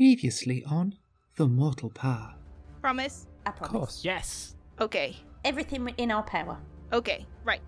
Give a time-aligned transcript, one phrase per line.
[0.00, 0.94] Previously on
[1.36, 2.34] The Mortal Path.
[2.80, 3.26] Promise?
[3.44, 3.68] I promise.
[3.68, 4.00] Of course.
[4.02, 4.56] Yes.
[4.80, 5.14] Okay.
[5.44, 6.56] Everything in our power.
[6.90, 7.26] Okay.
[7.44, 7.60] Right.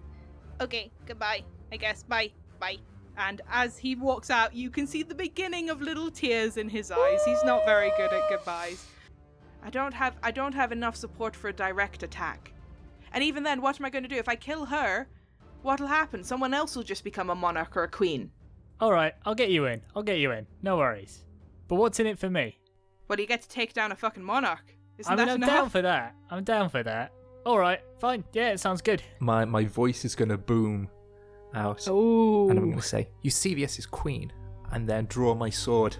[0.58, 0.90] Okay.
[1.04, 1.44] Goodbye.
[1.72, 2.04] I guess.
[2.04, 2.32] Bye.
[2.58, 2.78] Bye.
[3.18, 6.90] And as he walks out, you can see the beginning of little tears in his
[6.90, 7.22] eyes.
[7.26, 8.82] He's not very good at goodbyes.
[9.62, 12.54] I don't have I don't have enough support for a direct attack.
[13.12, 15.06] And even then, what am I going to do if I kill her?
[15.60, 16.24] What'll happen?
[16.24, 18.30] Someone else will just become a monarch or a queen.
[18.80, 19.82] All right, I'll get you in.
[19.94, 20.46] I'll get you in.
[20.62, 21.26] No worries.
[21.72, 22.58] But what's in it for me?
[23.08, 24.74] Well, you get to take down a fucking monarch?
[24.98, 25.48] Isn't I mean, that I'm enough?
[25.48, 26.14] down for that.
[26.30, 27.12] I'm down for that.
[27.46, 28.24] All right, fine.
[28.34, 29.02] Yeah, it sounds good.
[29.20, 30.90] My my voice is gonna boom
[31.54, 32.50] out, Oh.
[32.50, 34.30] and I'm gonna say, "Eusebius is queen,"
[34.72, 35.96] and then draw my sword.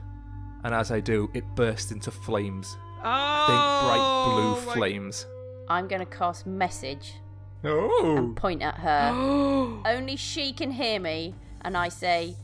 [0.63, 2.77] And as I do, it bursts into flames.
[2.99, 3.05] Oh.
[3.05, 5.27] I Think bright blue oh, my- flames.
[5.71, 7.15] I'm going to cast message
[7.65, 8.17] Oh!
[8.19, 9.09] and point at her.
[9.87, 11.35] Only she can hear me.
[11.63, 12.37] And I say,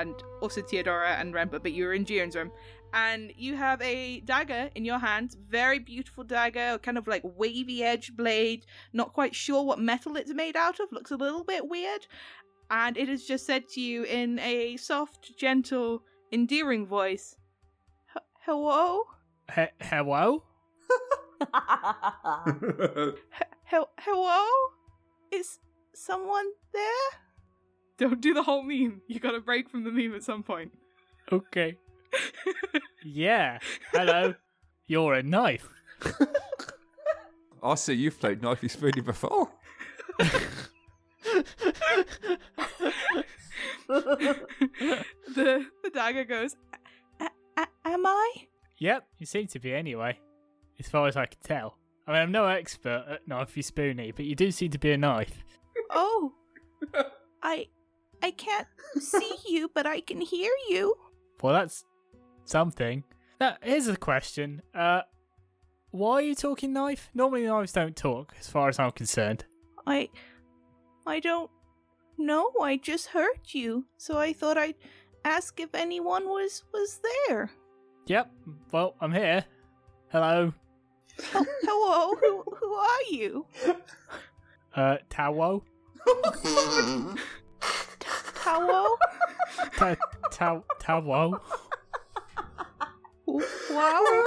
[0.00, 2.52] and also Theodora and Rempa, but you're in Jiren's room.
[2.92, 7.82] And you have a dagger in your hand, very beautiful dagger, kind of like wavy
[7.82, 8.64] edge blade.
[8.92, 12.06] Not quite sure what metal it's made out of, looks a little bit weird.
[12.70, 17.36] And it has just said to you in a soft, gentle, endearing voice,
[18.16, 19.04] "H- Hello?
[19.54, 20.44] He- hello?
[23.70, 24.46] He- hello?
[25.32, 25.58] Is
[25.94, 27.25] someone there?
[27.98, 29.00] Don't do the whole meme.
[29.08, 30.72] You gotta break from the meme at some point.
[31.32, 31.76] Okay.
[33.08, 33.58] Yeah.
[33.92, 34.34] Hello.
[34.88, 35.68] You're a knife.
[37.62, 39.48] I see you've played Knifey Spoony before.
[43.86, 46.56] the the dagger goes.
[47.20, 48.34] "A- a- am I?
[48.78, 50.18] Yep, you seem to be anyway,
[50.78, 51.78] as far as I can tell.
[52.06, 54.96] I mean, I'm no expert at knifey spoony, but you do seem to be a
[54.98, 55.42] knife.
[55.90, 56.32] Oh,
[57.42, 57.68] I
[58.22, 58.66] I can't
[58.98, 60.94] see you, but I can hear you.
[61.42, 61.84] Well, that's
[62.44, 63.04] something.
[63.40, 64.62] Now, here's a question.
[64.74, 65.02] Uh,
[65.90, 67.10] why are you talking knife?
[67.14, 69.44] Normally, knives don't talk, as far as I'm concerned.
[69.86, 70.08] I
[71.06, 71.50] I don't
[72.18, 72.50] know.
[72.60, 74.74] I just heard you, so I thought I'd
[75.24, 77.50] ask if anyone was was there.
[78.06, 78.30] Yep.
[78.72, 79.44] Well, I'm here.
[80.10, 80.52] Hello.
[81.34, 83.46] Oh, hello, who who are you?
[84.74, 85.62] Uh, Tawwo.
[88.48, 88.96] Hello.
[89.76, 89.96] Ta-
[90.30, 91.40] ta- Tawwo.
[93.26, 94.24] Wow.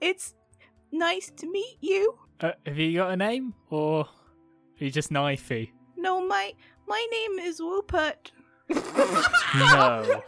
[0.00, 0.32] it's
[0.90, 2.14] nice to meet you.
[2.40, 5.72] Uh, have you got a name, or are you just knifey?
[5.98, 6.54] No, my
[6.88, 8.32] my name is Rupert.
[8.70, 10.22] No.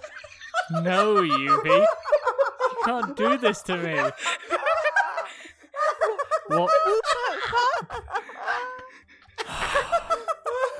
[0.82, 1.78] no, Yubi.
[1.78, 1.87] You
[2.84, 3.97] can't do this to me.
[6.49, 6.70] What?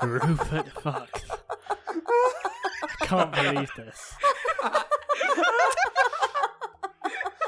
[0.05, 1.21] Rupert Fox.
[1.87, 4.15] I can't believe this.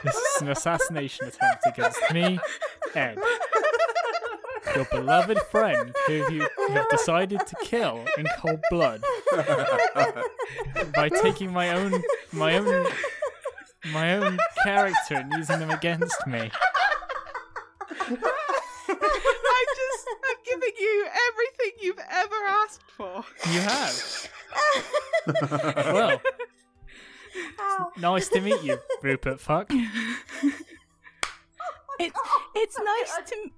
[0.03, 2.39] This is an assassination attempt against me,
[2.93, 3.17] Ed.
[4.75, 9.01] Your beloved friend who you have decided to kill in cold blood
[10.93, 12.87] by taking my own my own
[13.91, 16.51] my own character and using them against me.
[18.87, 23.24] I just am giving you everything you've ever asked for.
[23.52, 24.30] You have.
[27.38, 29.72] Well, nice to meet you, Rupert Fuck.
[31.97, 32.20] It's
[32.55, 33.52] it's nice to.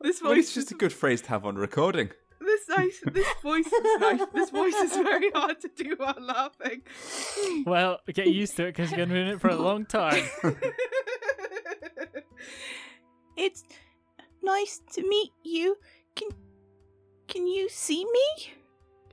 [0.00, 2.10] this Well, voice it's just a good phrase to have on recording.
[2.40, 3.00] This nice.
[3.12, 4.20] This voice is nice.
[4.34, 6.82] This voice is very hard to do while laughing.
[7.64, 9.86] Well, get used to it because you're going to be in it for a long
[9.86, 10.24] time.
[13.40, 13.64] It's
[14.42, 15.76] nice to meet you.
[16.14, 16.28] Can
[17.28, 18.52] can you see me?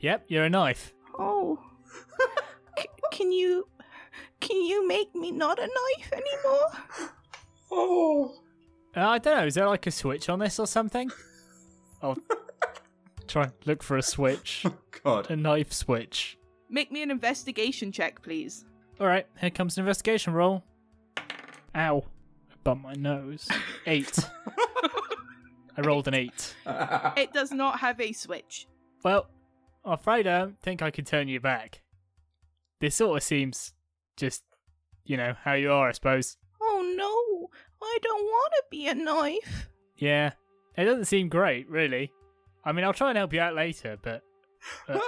[0.02, 0.94] Yep, you're a knife.
[1.18, 1.60] Oh.
[2.80, 3.68] C- can you
[4.40, 7.12] can you make me not a knife anymore?
[7.72, 8.36] Oh.
[8.96, 9.46] Uh, I don't know.
[9.46, 11.12] Is there like a switch on this or something?
[12.02, 12.18] I'll
[13.28, 15.30] Try and look for a switch, Oh, God.
[15.30, 16.38] a knife switch.
[16.70, 18.64] Make me an investigation check, please.
[19.02, 20.64] All right, here comes an investigation roll.
[21.76, 22.06] Ow!
[22.68, 23.48] Bumped my nose.
[23.86, 24.20] Eight.
[25.78, 26.54] I rolled an eight.
[27.16, 28.68] It does not have a switch.
[29.06, 29.28] Well,
[29.86, 31.82] I'm afraid I don't think I can turn you back.
[32.82, 33.74] This sort of seems
[34.18, 34.44] just,
[35.06, 36.36] you know, how you are, I suppose.
[36.62, 37.50] Oh no,
[37.82, 39.70] I don't want to be a knife.
[39.96, 40.32] Yeah,
[40.76, 42.12] it doesn't seem great, really.
[42.66, 44.24] I mean, I'll try and help you out later, but
[44.90, 45.00] uh,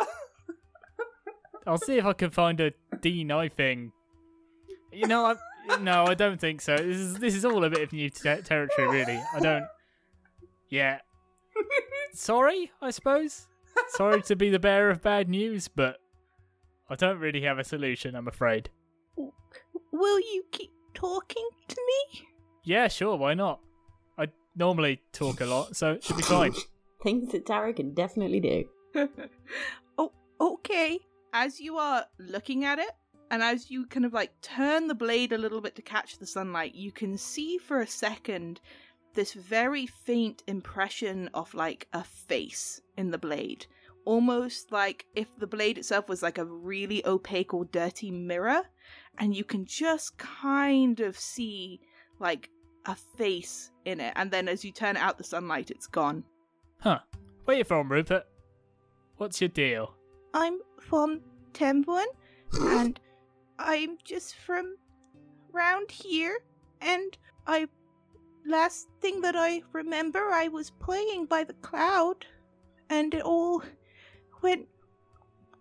[1.68, 2.72] I'll see if I can find a
[3.02, 3.92] de-knifing.
[4.94, 5.36] You know, I
[5.82, 6.76] no, I don't think so.
[6.78, 9.22] This is this is all a bit of new ter- territory, really.
[9.34, 9.66] I don't.
[10.70, 11.00] Yeah.
[12.14, 13.48] Sorry, I suppose.
[13.90, 15.98] Sorry to be the bearer of bad news, but
[16.90, 18.16] I don't really have a solution.
[18.16, 18.70] I'm afraid.
[19.92, 22.28] Will you keep talking to me?
[22.64, 23.16] Yeah, sure.
[23.18, 23.60] Why not?
[24.18, 26.54] I normally talk a lot, so it should be fine.
[27.04, 28.66] Things that Taro can definitely do.
[29.98, 31.00] oh, okay.
[31.32, 32.92] As you are looking at it,
[33.32, 36.26] and as you kind of like turn the blade a little bit to catch the
[36.26, 38.60] sunlight, you can see for a second
[39.14, 43.66] this very faint impression of like a face in the blade.
[44.06, 48.64] Almost like if the blade itself was like a really opaque or dirty mirror,
[49.18, 51.80] and you can just kind of see
[52.20, 52.50] like
[52.86, 54.14] a face in it.
[54.16, 56.24] And then as you turn out the sunlight, it's gone.
[56.80, 57.00] Huh.
[57.46, 58.26] Where you from, Rupert?
[59.18, 59.94] What's your deal?
[60.34, 61.22] I'm from
[61.54, 62.06] Tenbren,
[62.54, 63.00] and
[63.60, 64.78] I'm just from
[65.52, 66.40] round here.
[66.82, 67.68] And I,
[68.48, 72.26] last thing that I remember, I was playing by the cloud,
[72.90, 73.62] and it all
[74.42, 74.68] went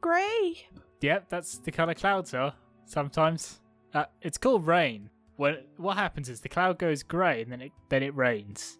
[0.00, 0.68] grey.
[1.00, 2.54] Yep, that's the colour clouds are.
[2.86, 3.60] Sometimes.
[3.92, 5.10] Uh, it's called rain.
[5.36, 8.78] When what happens is the cloud goes grey and then it then it rains.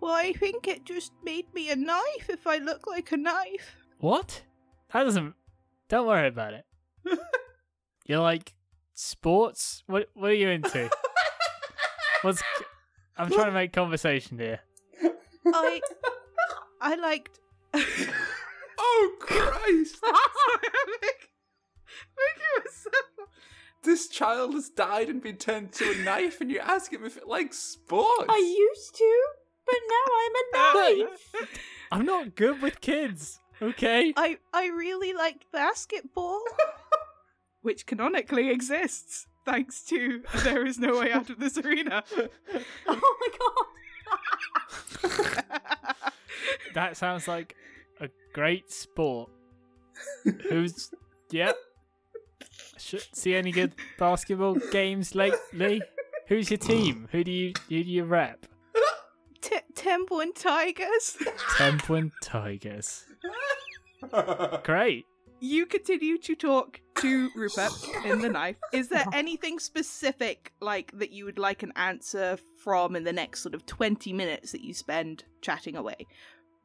[0.00, 3.76] Well, I think it just made me a knife if I look like a knife.
[3.98, 4.42] What?
[4.92, 5.34] That doesn't.
[5.88, 6.64] Don't worry about it.
[8.06, 8.54] You're like
[8.98, 9.82] sports.
[9.86, 10.90] What What are you into?
[12.22, 12.42] What's?
[13.16, 14.60] I'm trying to make conversation here.
[15.46, 15.80] I,
[16.80, 17.40] I liked.
[18.78, 19.98] oh Christ!
[20.00, 20.14] Sorry,
[20.64, 21.30] I'm make-
[22.16, 23.28] making myself.
[23.84, 27.16] This child has died and been turned to a knife, and you ask him if
[27.16, 28.26] it likes sports.
[28.28, 29.22] I used to,
[29.66, 31.58] but now I'm a knife.
[31.92, 33.40] I'm not good with kids.
[33.62, 34.12] Okay.
[34.16, 36.42] I I really liked basketball,
[37.68, 42.02] which canonically exists thanks to there is no way out of this arena.
[42.88, 43.28] oh my
[45.04, 45.44] god.
[46.74, 47.56] That sounds like
[48.00, 49.30] a great sport.
[50.48, 50.90] Who's?
[51.30, 51.56] Yep.
[52.78, 55.82] Should see any good basketball games lately?
[56.28, 57.08] Who's your team?
[57.12, 58.46] Who do you who do you rep?
[59.42, 61.18] T- Temple and Tigers.
[61.56, 63.04] Tenbren Tigers.
[64.62, 65.07] Great.
[65.40, 67.72] You continue to talk to Rupert
[68.04, 68.56] in the knife.
[68.72, 73.40] Is there anything specific like that you would like an answer from in the next
[73.40, 76.06] sort of 20 minutes that you spend chatting away?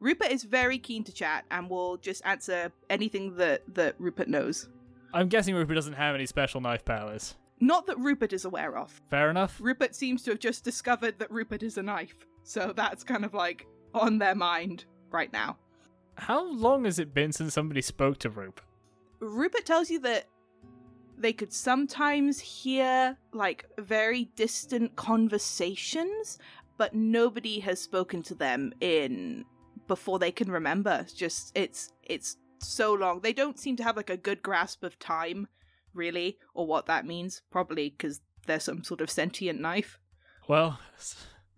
[0.00, 4.68] Rupert is very keen to chat and will just answer anything that that Rupert knows.
[5.12, 7.36] I'm guessing Rupert doesn't have any special knife powers.
[7.60, 8.90] Not that Rupert is aware of.
[9.08, 9.56] Fair enough.
[9.60, 12.26] Rupert seems to have just discovered that Rupert is a knife.
[12.42, 15.56] So that's kind of like on their mind right now.
[16.16, 18.64] How long has it been since somebody spoke to Rupert?
[19.20, 20.26] Rupert tells you that
[21.16, 26.38] they could sometimes hear like very distant conversations,
[26.76, 29.44] but nobody has spoken to them in
[29.86, 30.98] before they can remember.
[31.02, 33.20] It's just it's it's so long.
[33.20, 35.48] They don't seem to have like a good grasp of time,
[35.92, 37.42] really, or what that means.
[37.50, 39.98] Probably because they're some sort of sentient knife.
[40.48, 40.78] Well,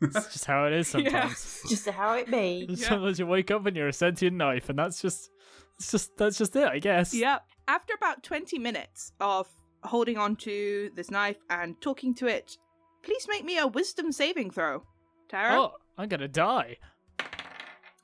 [0.00, 1.60] it's, just how it is sometimes.
[1.68, 2.66] Just how it be.
[2.76, 2.88] Yeah.
[2.88, 5.30] Sometimes you wake up and you're a sentient knife, and that's just,
[5.76, 7.14] it's just that's just it, I guess.
[7.14, 7.42] Yep.
[7.68, 9.48] After about 20 minutes of
[9.82, 12.56] holding on to this knife and talking to it,
[13.02, 14.82] please make me a wisdom saving throw.
[15.28, 15.60] Taro?
[15.60, 16.76] Oh, I'm gonna die.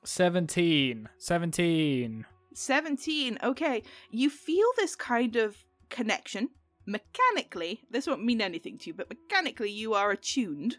[0.03, 1.09] Seventeen.
[1.17, 2.25] Seventeen.
[2.55, 3.39] 17.
[3.43, 3.81] Okay.
[4.11, 5.57] You feel this kind of
[5.89, 6.49] connection.
[6.85, 10.77] Mechanically, this won't mean anything to you, but mechanically, you are attuned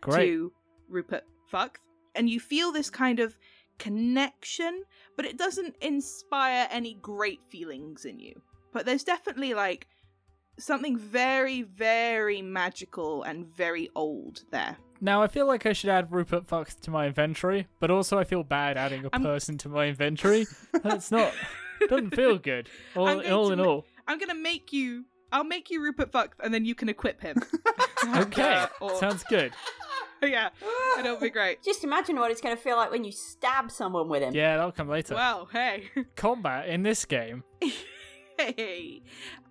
[0.00, 0.26] Great.
[0.26, 0.52] to
[0.88, 1.78] Rupert Fuck.
[2.14, 3.36] And you feel this kind of
[3.78, 4.82] connection,
[5.16, 8.40] but it doesn't inspire any great feelings in you.
[8.72, 9.86] But there's definitely like
[10.58, 14.76] something very, very magical and very old there.
[15.00, 18.24] Now I feel like I should add Rupert Fox to my inventory, but also I
[18.24, 20.46] feel bad adding a I'm- person to my inventory.
[20.82, 21.32] That's not
[21.88, 22.68] doesn't feel good.
[22.96, 23.84] All, all in ma- all.
[24.08, 25.04] I'm gonna make you.
[25.32, 27.36] I'll make you Rupert Fuck, and then you can equip him.
[28.16, 29.52] Okay, uh, Or- sounds good.
[30.22, 30.50] yeah,
[30.98, 31.62] it'll be great.
[31.62, 34.34] Just imagine what it's going to feel like when you stab someone with him.
[34.34, 35.14] Yeah, that'll come later.
[35.14, 35.84] Well, hey.
[36.16, 37.44] Combat in this game.
[38.38, 39.02] hey.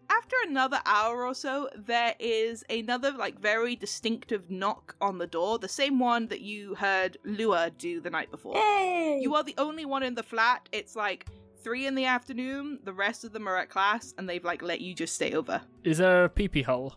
[0.10, 5.58] After another hour or so, there is another like very distinctive knock on the door,
[5.58, 8.56] the same one that you heard Lua do the night before.
[8.56, 9.20] Yay!
[9.22, 10.70] You are the only one in the flat.
[10.72, 11.26] It's like
[11.64, 12.80] three in the afternoon.
[12.84, 15.62] The rest of them are at class, and they've like let you just stay over.
[15.84, 16.96] Is there a peepee hole?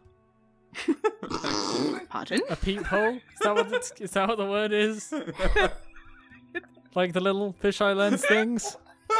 [2.09, 2.41] Pardon?
[2.51, 3.15] A peep hole?
[3.17, 5.13] Is that what it's, is that what the word is?
[6.95, 8.77] like the little fisheye lens things?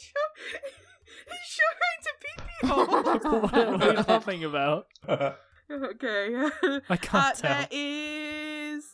[0.00, 0.28] sure,
[1.44, 2.86] sure it's a pee-pee hole.
[3.40, 4.86] what are we laughing about?
[5.70, 6.48] okay.
[6.88, 7.42] I can't Uh, tell.
[7.42, 8.84] there is.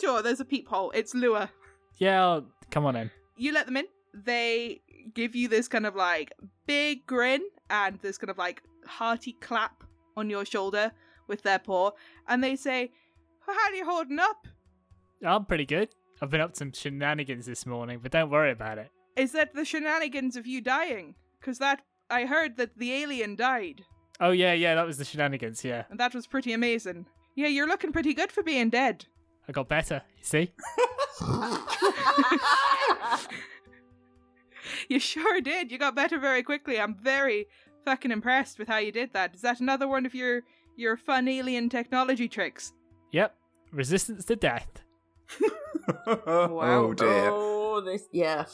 [0.00, 0.90] Sure, there's a peephole.
[0.92, 1.50] It's Lua.
[1.98, 3.10] Yeah, I'll- come on in.
[3.36, 3.86] You let them in.
[4.12, 4.80] They
[5.14, 6.32] give you this kind of like
[6.66, 9.84] big grin and this kind of like hearty clap
[10.16, 10.92] on your shoulder
[11.26, 11.92] with their paw,
[12.28, 12.90] and they say,
[13.46, 14.46] "How are you holding up?
[15.24, 15.88] I'm pretty good.
[16.20, 18.90] I've been up to some shenanigans this morning, but don't worry about it.
[19.16, 21.14] Is that the shenanigans of you dying?
[21.40, 23.84] Because that I heard that the alien died,
[24.20, 25.64] Oh yeah, yeah, that was the shenanigans.
[25.64, 27.06] Yeah, and that was pretty amazing.
[27.36, 29.06] Yeah, you're looking pretty good for being dead.
[29.48, 30.02] I got better.
[30.18, 30.52] You see?
[34.88, 35.70] You sure did.
[35.70, 36.80] You got better very quickly.
[36.80, 37.46] I'm very
[37.84, 39.34] fucking impressed with how you did that.
[39.34, 40.42] Is that another one of your
[40.76, 42.72] your fun alien technology tricks?
[43.12, 43.34] Yep.
[43.72, 44.68] Resistance to death.
[46.06, 47.30] Oh dear.
[47.30, 48.04] Oh, this.
[48.12, 48.44] Yeah.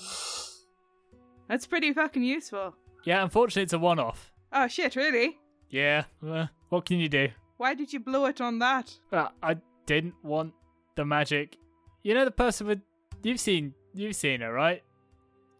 [1.48, 2.74] That's pretty fucking useful.
[3.04, 4.32] Yeah, unfortunately, it's a one-off.
[4.52, 5.38] Oh shit, really?
[5.70, 6.04] Yeah.
[6.26, 7.28] Uh, what can you do?
[7.56, 8.92] Why did you blow it on that?
[9.12, 9.56] Uh, I
[9.86, 10.52] didn't want
[10.94, 11.56] the magic.
[12.02, 12.80] You know the person with
[13.22, 14.82] you've seen you've seen her, right?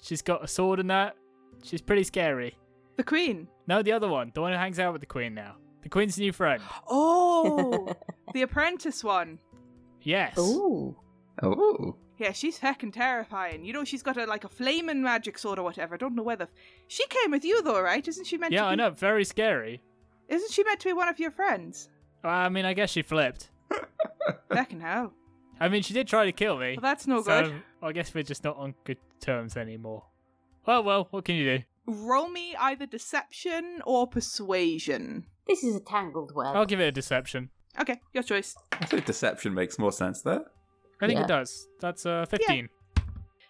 [0.01, 1.17] She's got a sword and that.
[1.63, 2.57] She's pretty scary.
[2.97, 3.49] The queen.
[3.67, 5.57] No, the other one, the one who hangs out with the queen now.
[5.83, 6.63] The queen's new friend.
[6.89, 7.95] Oh,
[8.33, 9.39] the apprentice one.
[10.03, 10.39] Yes.
[10.39, 10.97] Ooh.
[11.43, 11.97] Oh.
[12.19, 13.65] Yeah, she's heckin' terrifying.
[13.65, 15.97] You know, she's got a like a flaming magic sword or whatever.
[15.97, 16.49] Don't know whether
[16.89, 18.07] she came with you though, right?
[18.07, 18.53] Isn't she meant?
[18.53, 18.73] Yeah, to be...
[18.73, 18.91] I know.
[18.91, 19.83] Very scary.
[20.29, 21.89] Isn't she meant to be one of your friends?
[22.25, 23.51] Uh, I mean, I guess she flipped.
[24.51, 25.13] Heckin' hell.
[25.61, 26.77] I mean, she did try to kill me.
[26.77, 27.63] Well, that's no so good.
[27.83, 30.05] I guess we're just not on good terms anymore.
[30.67, 31.65] Well, well, what can you do?
[31.87, 35.27] Roll me either deception or persuasion.
[35.47, 36.57] This is a tangled web.
[36.57, 37.51] I'll give it a deception.
[37.79, 38.57] Okay, your choice.
[38.73, 40.45] I think deception makes more sense there.
[41.01, 41.25] I think Yeah.
[41.25, 41.69] it does.
[41.81, 42.69] That's uh, 15.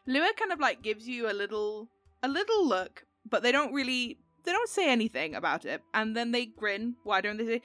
[0.07, 1.88] Lua kind of like gives you a little
[2.23, 5.83] a little look, but they don't really they don't say anything about it.
[5.95, 7.62] And then they grin wider and they say,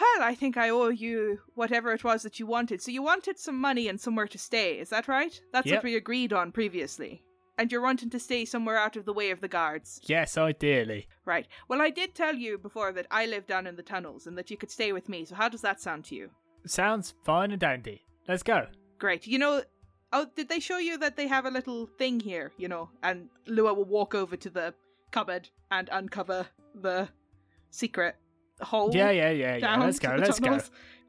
[0.00, 2.82] Well, I think I owe you whatever it was that you wanted.
[2.82, 5.40] So you wanted some money and somewhere to stay, is that right?
[5.52, 5.76] That's Yep.
[5.78, 7.22] what we agreed on previously.
[7.58, 10.00] And you're wanting to stay somewhere out of the way of the guards.
[10.04, 11.08] Yes, ideally.
[11.24, 11.48] Right.
[11.66, 14.50] Well, I did tell you before that I live down in the tunnels and that
[14.50, 15.24] you could stay with me.
[15.24, 16.30] So how does that sound to you?
[16.66, 18.04] Sounds fine and dandy.
[18.28, 18.66] Let's go.
[18.98, 19.26] Great.
[19.26, 19.62] You know,
[20.12, 22.52] oh, did they show you that they have a little thing here?
[22.58, 24.74] You know, and Lua will walk over to the
[25.10, 27.08] cupboard and uncover the
[27.70, 28.16] secret
[28.60, 28.90] hole.
[28.94, 29.76] Yeah, yeah, yeah, yeah.
[29.78, 30.16] Let's go.
[30.16, 30.60] Let's go.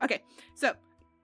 [0.03, 0.23] Okay,
[0.55, 0.73] so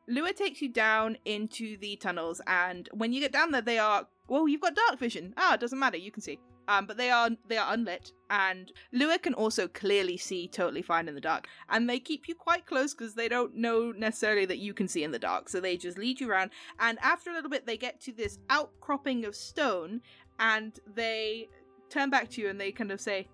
[0.07, 4.07] Lua takes you down into the tunnels, and when you get down there, they are
[4.27, 4.47] well.
[4.47, 5.33] You've got dark vision.
[5.37, 5.97] Ah, it doesn't matter.
[5.97, 6.39] You can see.
[6.67, 11.07] Um, but they are they are unlit, and Lua can also clearly see totally fine
[11.07, 11.47] in the dark.
[11.69, 15.03] And they keep you quite close because they don't know necessarily that you can see
[15.03, 15.47] in the dark.
[15.47, 18.39] So they just lead you around, and after a little bit, they get to this
[18.49, 20.01] outcropping of stone,
[20.39, 21.49] and they
[21.89, 23.27] turn back to you and they kind of say,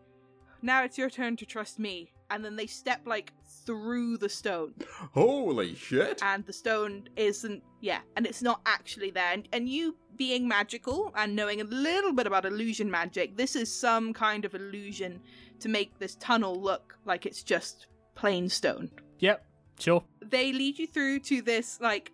[0.61, 3.31] "Now it's your turn to trust me." And then they step like
[3.71, 4.73] through the stone,
[5.13, 6.19] Holy shit!
[6.21, 11.11] and the stone isn't yeah and it's not actually there and, and you being magical
[11.15, 15.19] and knowing a little bit about illusion magic this is some kind of illusion
[15.59, 19.45] to make this tunnel look like it's just plain stone Yep,
[19.79, 20.03] sure.
[20.21, 22.11] they lead you through to this like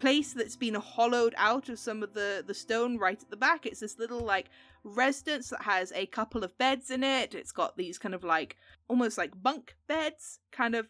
[0.00, 3.64] place that's been hollowed out of some of the the stone right at the back
[3.66, 4.50] it's this little like
[4.84, 7.34] residence that has a couple of beds in it.
[7.34, 8.56] It's got these kind of like
[8.88, 10.88] almost like bunk beds kind of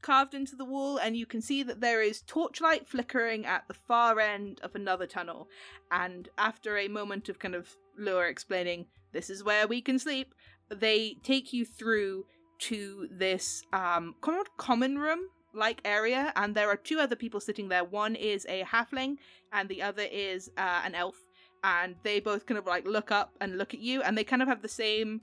[0.00, 3.74] carved into the wall and you can see that there is torchlight flickering at the
[3.74, 5.48] far end of another tunnel.
[5.90, 10.34] And after a moment of kind of Lua explaining this is where we can sleep
[10.70, 12.26] they take you through
[12.58, 14.14] to this um
[14.56, 15.20] common room
[15.54, 17.84] like area and there are two other people sitting there.
[17.84, 19.16] One is a halfling
[19.52, 21.16] and the other is uh, an elf
[21.64, 24.42] and they both kind of like look up and look at you and they kind
[24.42, 25.20] of have the same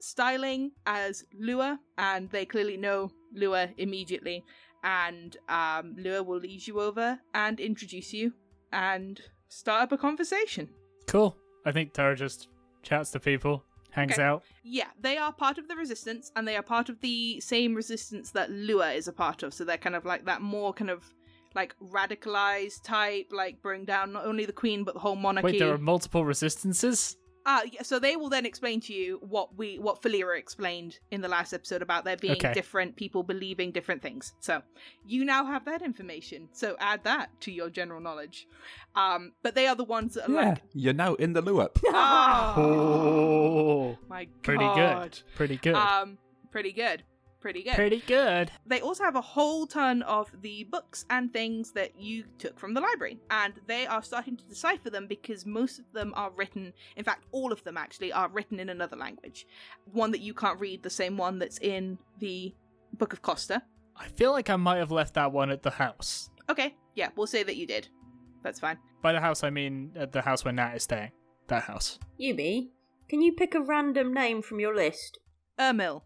[0.00, 4.44] styling as Lua and they clearly know Lua immediately
[4.84, 8.32] and um, Lua will lead you over and introduce you
[8.72, 10.68] and start up a conversation.
[11.06, 11.36] Cool.
[11.66, 12.48] I think Taro just
[12.82, 13.64] chats to people.
[13.90, 14.22] hangs Okay.
[14.22, 14.44] out.
[14.62, 18.30] Yeah, they are part of the resistance, and they are part of the same resistance
[18.32, 19.52] that Lua is a part of.
[19.52, 21.02] So they're kind of like that more kind of
[21.54, 25.46] like radicalized type, like bring down not only the queen but the whole monarchy.
[25.52, 27.16] Wait, there are multiple resistances?
[27.50, 31.22] Ah, yeah, so they will then explain to you what we what Falira explained in
[31.22, 32.52] the last episode about there being Okay.
[32.52, 34.34] different people believing different things.
[34.40, 34.60] So
[35.06, 36.48] you now have that information.
[36.52, 38.46] So add that to your general knowledge.
[38.94, 41.78] Um, but they are the ones that are Yeah, like, you're now in the loop.
[41.86, 42.54] oh,
[43.98, 45.22] Oh, my god, pretty good.
[45.36, 45.74] Pretty good.
[45.74, 46.18] Um,
[46.50, 47.02] pretty good,
[47.40, 47.74] pretty good.
[47.74, 48.50] Pretty good.
[48.66, 52.74] They also have a whole ton of the books and things that you took from
[52.74, 56.72] the library, and they are starting to decipher them because most of them are written,
[56.96, 59.46] in fact, all of them actually are written in another language.
[59.92, 62.54] One that you can't read, the same one that's in the
[62.94, 63.62] Book of Costa.
[63.96, 66.30] I feel like I might have left that one at the house.
[66.48, 67.88] Okay, yeah, we'll say that you did.
[68.42, 68.78] That's fine.
[69.02, 71.10] By the house, I mean at the house where Nat is staying.
[71.48, 71.98] That house.
[72.20, 72.68] Yubi,
[73.08, 75.18] can you pick a random name from your list?
[75.58, 76.02] Ermil.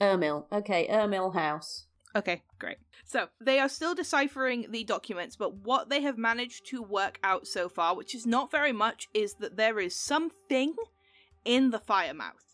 [0.00, 0.46] Ermil.
[0.52, 1.86] Okay, Ermil House.
[2.16, 2.76] Okay, great.
[3.04, 7.46] So they are still deciphering the documents, but what they have managed to work out
[7.46, 10.74] so far, which is not very much, is that there is something
[11.44, 12.44] in the Firemouth.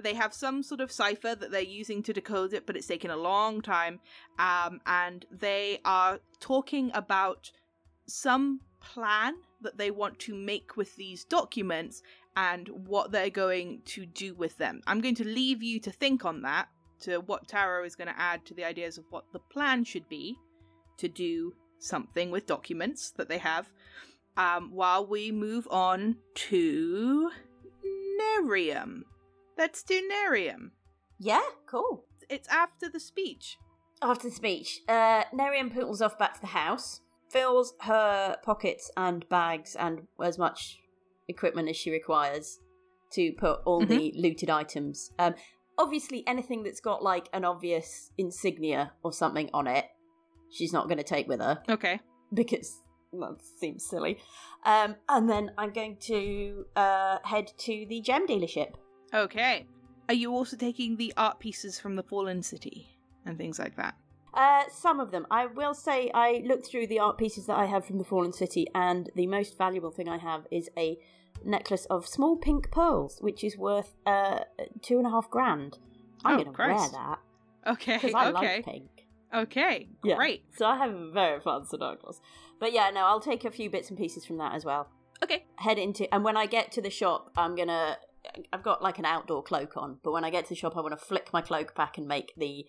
[0.00, 3.10] They have some sort of cipher that they're using to decode it, but it's taken
[3.10, 3.98] a long time.
[4.38, 7.50] Um, and they are talking about
[8.06, 12.02] some plan that they want to make with these documents
[12.36, 14.80] and what they're going to do with them.
[14.86, 16.68] I'm going to leave you to think on that,
[17.00, 20.08] to what Taro is going to add to the ideas of what the plan should
[20.08, 20.36] be
[20.98, 23.70] to do something with documents that they have,
[24.36, 27.30] um, while we move on to
[28.20, 29.02] Nerium.
[29.56, 30.70] Let's do Nerium.
[31.18, 32.04] Yeah, cool.
[32.28, 33.58] It's after the speech.
[34.00, 37.00] After the speech, uh, Nerium poodles off back to the house,
[37.30, 40.78] fills her pockets and bags and as much
[41.26, 42.60] equipment as she requires
[43.12, 45.10] to put all the looted items.
[45.18, 45.34] Um,
[45.78, 49.86] obviously, anything that's got like an obvious insignia or something on it,
[50.50, 52.00] she's not going to take with her Okay.
[52.34, 52.82] because
[53.12, 54.18] that seems silly.
[54.64, 58.74] Um, and then I'm going to uh, head to the gem dealership.
[59.14, 59.66] Okay.
[60.08, 62.88] Are you also taking the art pieces from the Fallen City
[63.24, 63.94] and things like that?
[64.34, 65.26] Uh, some of them.
[65.30, 68.32] I will say I looked through the art pieces that I have from the Fallen
[68.32, 70.98] City, and the most valuable thing I have is a
[71.44, 74.40] necklace of small pink pearls, which is worth uh
[74.82, 75.78] two and a half grand.
[76.24, 77.18] I'm Oh, going to wear that
[77.66, 77.94] Okay.
[77.98, 78.56] because I okay.
[78.56, 78.90] like pink.
[79.34, 79.88] Okay.
[80.02, 80.16] Yeah.
[80.16, 80.44] Great.
[80.56, 82.20] So I have a very fancy necklace.
[82.58, 84.88] But yeah, no, I'll take a few bits and pieces from that as well.
[85.22, 85.44] Okay.
[85.56, 87.98] Head into, and when I get to the shop, I'm gonna.
[88.52, 90.80] I've got like an outdoor cloak on, but when I get to the shop, I
[90.80, 92.64] want to flick my cloak back and make the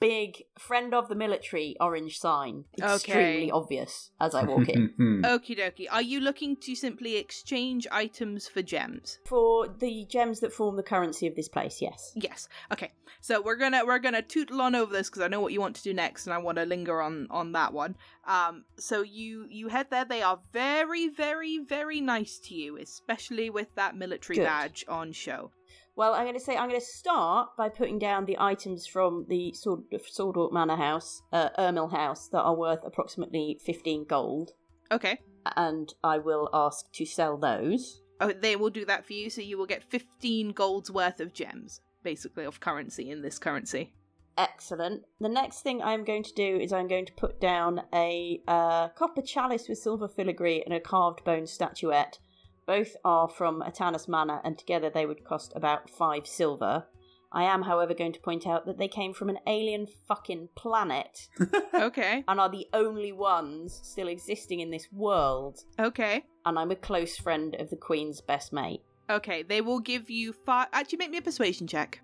[0.00, 3.50] big friend of the military orange sign extremely Okay.
[3.50, 4.94] obvious as I walk in.
[5.24, 5.86] Okie dokie.
[5.90, 9.18] Are you looking to simply exchange items for gems?
[9.26, 12.12] For the gems that form the currency of this place, yes.
[12.14, 12.48] Yes.
[12.72, 12.92] Okay.
[13.20, 15.74] So we're gonna we're gonna tootle on over this because I know what you want
[15.76, 17.96] to do next, and I want to linger on on that one.
[18.26, 18.64] Um.
[18.78, 20.04] So you you head there.
[20.04, 24.44] They are very very very nice to you, especially with that military Good.
[24.44, 25.50] badge on show.
[25.98, 29.26] Well, I'm going to say I'm going to start by putting down the items from
[29.28, 34.52] the Sword Swordort Manor House, uh, Ermil House, that are worth approximately 15 gold,
[34.92, 35.18] Okay.
[35.56, 38.00] and I will ask to sell those.
[38.20, 39.28] Oh, they will do that for you.
[39.28, 43.92] So you will get fifteen gold's worth of gems, basically of currency in this currency.
[44.36, 45.02] Excellent.
[45.20, 48.90] The next thing I'm going to do is I'm going to put down a uh,
[48.90, 52.20] copper chalice with silver filigree and a carved bone statuette.
[52.68, 56.84] Both are from Atanas Manor, and together they would cost about five silver.
[57.32, 61.28] I am, however, going to point out that they came from an alien fucking planet
[61.74, 62.24] Okay.
[62.28, 65.60] and are the only ones still existing in this world.
[65.78, 66.26] Okay.
[66.44, 68.82] And I'm a close friend of the Queen's best mate.
[69.08, 69.42] Okay.
[69.42, 70.68] They will give you five.
[70.74, 72.02] Actually, make me a persuasion check.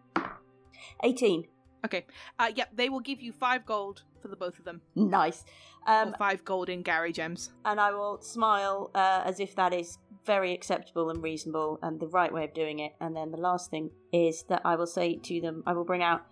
[1.03, 1.44] 18.
[1.85, 2.07] Okay.
[2.38, 2.70] Uh, yep.
[2.74, 4.80] They will give you five gold for the both of them.
[4.94, 5.44] Nice.
[5.87, 7.50] Um, or five golden Gary gems.
[7.66, 12.06] and I will smile uh, as if that is very acceptable and reasonable and the
[12.06, 12.92] right way of doing it.
[13.00, 16.02] And then the last thing is that I will say to them, I will bring
[16.02, 16.22] out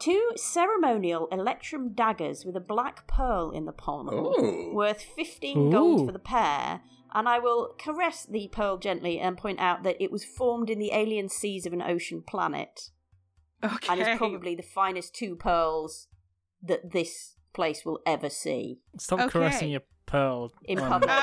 [0.00, 4.72] two ceremonial electrum daggers with a black pearl in the pommel, Oh.
[4.74, 6.80] worth 15 gold for the pair.
[7.14, 10.80] And I will caress the pearl gently and point out that it was formed in
[10.80, 12.90] the alien seas of an ocean planet
[13.64, 13.86] Okay.
[13.88, 16.08] and is probably the finest two pearls
[16.62, 18.78] that this place will ever see.
[18.98, 19.30] Stop Okay.
[19.30, 20.52] caressing your pearl.
[20.64, 21.10] In public.
[21.10, 21.14] Oh,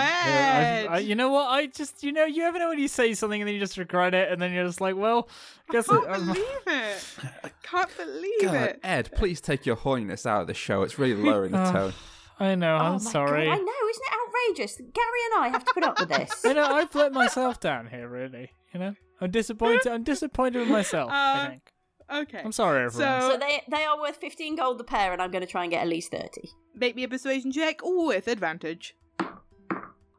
[0.00, 1.04] and- yeah, I- I- Ed.
[1.04, 1.48] you know what?
[1.50, 3.76] I just, you know, you ever know when you say something and then you just
[3.76, 5.28] regret it, and then you're just like, well,
[5.68, 7.04] I guess I Can't it, um, believe it.
[7.44, 8.80] I can't believe God, it.
[8.82, 10.82] Ed, please take your holiness out of the show.
[10.82, 11.72] It's really lowering the Oh.
[11.72, 11.92] tone.
[12.38, 12.74] I know.
[12.76, 13.46] oh I'm my sorry.
[13.46, 14.76] God, I know, isn't it outrageous?
[14.76, 16.42] Gary and I have to put up with this.
[16.46, 16.64] I know.
[16.64, 18.50] I've let myself down here, really.
[18.74, 19.86] You know, I'm disappointed.
[19.90, 21.10] I'm disappointed with myself.
[21.10, 21.72] I Uh, think.
[22.12, 22.40] Okay.
[22.44, 23.20] I'm sorry, everyone.
[23.22, 25.62] So- So they they are worth fifteen gold a pair, and I'm going to try
[25.62, 26.50] and get at least thirty.
[26.74, 28.94] Make me a persuasion check with advantage.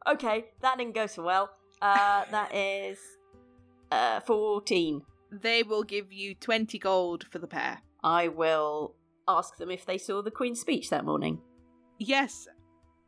[0.06, 1.50] Okay, that didn't go so well.
[1.82, 2.98] Uh, that is
[3.90, 5.02] uh fourteen.
[5.30, 7.82] They will give you 20 gold for the pair.
[8.02, 8.94] I will
[9.28, 11.42] ask them if they saw the Queen's speech that morning.
[11.98, 12.48] Yes,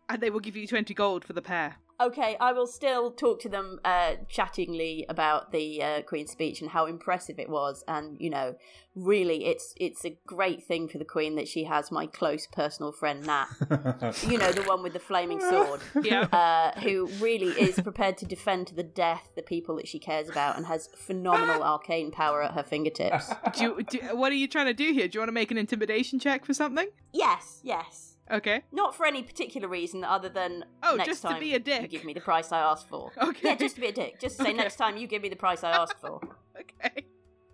[0.09, 1.77] and they will give you 20 gold for the pair.
[2.01, 6.71] Okay, I will still talk to them uh, chattingly about the uh, Queen's speech and
[6.71, 8.55] how impressive it was, and you know,
[8.95, 12.91] really, it's it's a great thing for the Queen that she has my close personal
[12.91, 13.49] friend Nat,
[14.27, 16.23] you know, the one with the flaming sword, Yeah.
[16.33, 20.29] uh, who really is prepared to defend to the death the people that she cares
[20.31, 23.31] about and has phenomenal arcane power at her fingertips.
[23.59, 25.07] do you, do, what are you trying to do here?
[25.07, 26.89] Do you want to make an intimidation check for something?
[27.13, 28.10] Yes, yes.
[28.33, 28.63] Okay.
[28.73, 31.83] Not for any particular reason other than Oh, next just to be a dick.
[31.83, 33.11] you give me the price I asked for.
[33.23, 33.49] Okay.
[33.51, 34.21] Yeah, just to be a dick.
[34.21, 34.59] Just to say Okay.
[34.59, 36.21] next time you give me the price I asked for.
[36.61, 37.07] Okay.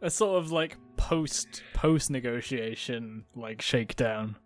[0.02, 4.36] a sort of like post post negotiation like shakedown.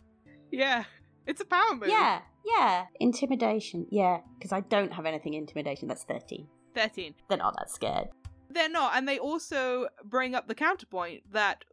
[0.51, 0.85] Yeah.
[1.27, 1.89] It's a power move.
[1.89, 2.87] Yeah, yeah.
[2.99, 3.87] Intimidation.
[3.91, 5.89] Yeah, because I don't have anything intimidation.
[5.89, 6.47] That's 13.
[6.75, 7.15] 13.
[7.29, 8.09] They're not that scared.
[8.51, 11.65] They're not, and they also bring up the counterpoint that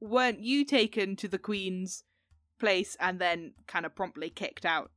[0.00, 2.04] weren't you taken to the Queen's
[2.58, 4.90] place and then kind of promptly kicked out?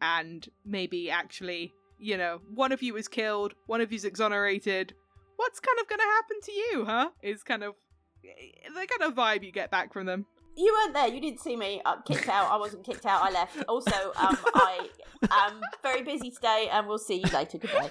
[0.00, 4.94] And maybe actually, you know, one of you is killed, one of you's exonerated.
[5.36, 7.10] What's kind of gonna happen to you, huh?
[7.22, 7.74] Is kind of
[8.22, 10.26] the kind of vibe you get back from them.
[10.56, 11.08] You weren't there.
[11.08, 12.50] You didn't see me uh, kicked out.
[12.50, 13.22] I wasn't kicked out.
[13.22, 13.64] I left.
[13.68, 14.88] Also, um, I
[15.30, 17.58] am very busy today, and we'll see you later.
[17.58, 17.88] Goodbye.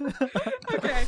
[0.72, 1.04] okay.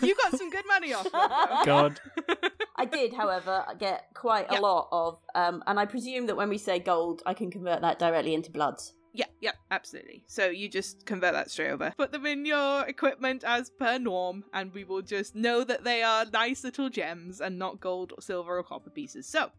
[0.00, 1.10] You got some good money off.
[1.10, 1.64] them.
[1.64, 2.00] God.
[2.80, 6.56] I did, however, get quite a lot of, um, and I presume that when we
[6.56, 8.94] say gold, I can convert that directly into bloods.
[9.12, 10.22] Yeah, yeah, absolutely.
[10.26, 11.92] So you just convert that straight over.
[11.98, 16.02] Put them in your equipment as per norm, and we will just know that they
[16.02, 19.26] are nice little gems and not gold, or silver, or copper pieces.
[19.26, 19.50] So,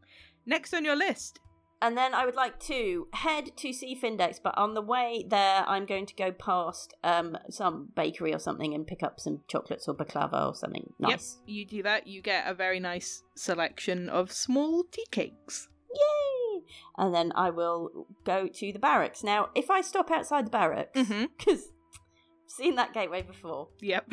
[0.47, 1.39] next on your list.
[1.83, 5.63] And then I would like to head to see Findex, but on the way there,
[5.67, 9.87] I'm going to go past um, some bakery or something and pick up some chocolates
[9.87, 11.37] or baklava or something nice.
[11.47, 15.69] Yep, you do that, you get a very nice selection of small tea cakes.
[15.91, 16.61] Yay!
[16.99, 19.23] And then I will go to the barracks.
[19.23, 20.91] Now, if I stop outside the barracks,
[21.37, 24.07] because I've seen that gateway before, Yep.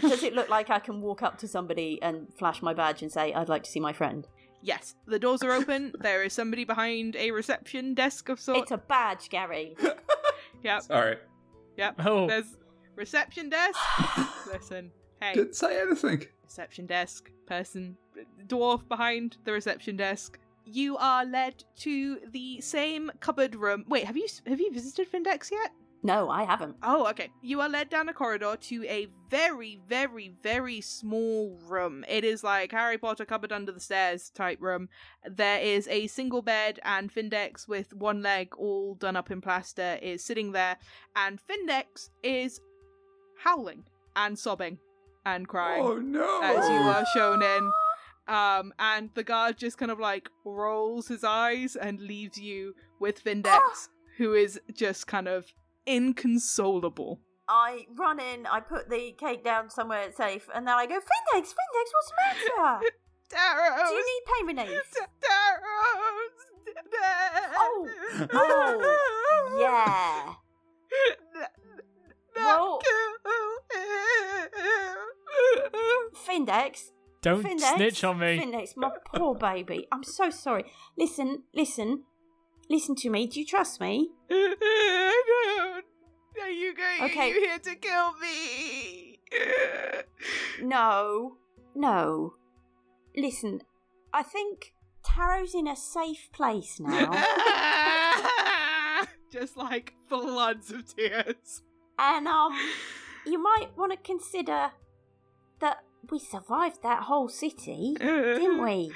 [0.00, 3.12] does it look like I can walk up to somebody and flash my badge and
[3.12, 4.26] say, I'd like to see my friend?
[4.64, 5.92] Yes, the doors are open.
[6.00, 8.62] there is somebody behind a reception desk of sorts.
[8.62, 9.76] It's a badge, Gary.
[10.62, 11.16] Yep, Sorry.
[11.76, 11.94] yep.
[12.06, 12.56] Oh, There's
[12.96, 13.78] reception desk.
[14.52, 15.34] Listen, hey.
[15.34, 16.24] Didn't say anything.
[16.42, 17.96] reception desk person
[18.46, 24.16] dwarf behind the reception desk you are led to the same cupboard room wait have
[24.16, 25.72] you have you visited findex yet
[26.04, 26.76] No, I haven't.
[26.82, 32.04] oh okay you are led down a corridor to a very very very small room
[32.06, 34.88] it is like harry potter cupboard under the stairs type room
[35.28, 39.98] there is a single bed and findex with one leg all done up in plaster
[40.02, 40.76] is sitting there
[41.16, 42.60] and findex is
[43.38, 44.78] howling and sobbing
[45.24, 46.40] and crying Oh no!
[46.42, 47.70] as you are shown in.
[48.26, 53.22] Um, and the guard just kind of like rolls his eyes and leaves you with
[53.22, 55.52] Findex, who is just kind of
[55.86, 57.20] inconsolable.
[57.48, 61.48] I run in, I put the cake down somewhere safe, and then I go, Findex,
[61.52, 62.16] Findex, what's the
[62.56, 62.80] matter?
[63.30, 63.88] Daros!
[63.88, 64.82] Do you need pain relief?
[65.20, 66.34] Daros!
[67.54, 67.88] Oh,
[68.32, 70.34] oh, Yeah.
[72.36, 72.80] Well-
[76.26, 76.90] Findex,
[77.22, 78.38] don't Findex, snitch on me.
[78.38, 79.86] Findex, my poor baby.
[79.92, 80.64] I'm so sorry.
[80.98, 82.04] Listen, listen,
[82.68, 83.26] listen to me.
[83.26, 84.10] Do you trust me?
[84.30, 84.56] I
[86.34, 86.44] don't.
[86.44, 87.10] Are you going?
[87.10, 87.30] Okay.
[87.30, 89.20] Are you here to kill me?
[90.62, 91.36] No,
[91.74, 92.34] no.
[93.16, 93.62] Listen,
[94.12, 94.72] I think
[95.04, 97.10] Taro's in a safe place now.
[99.32, 101.62] Just like floods of tears.
[101.98, 102.52] And um,
[103.26, 104.70] you might want to consider
[105.60, 105.78] that
[106.10, 108.92] we survived that whole city, didn't we?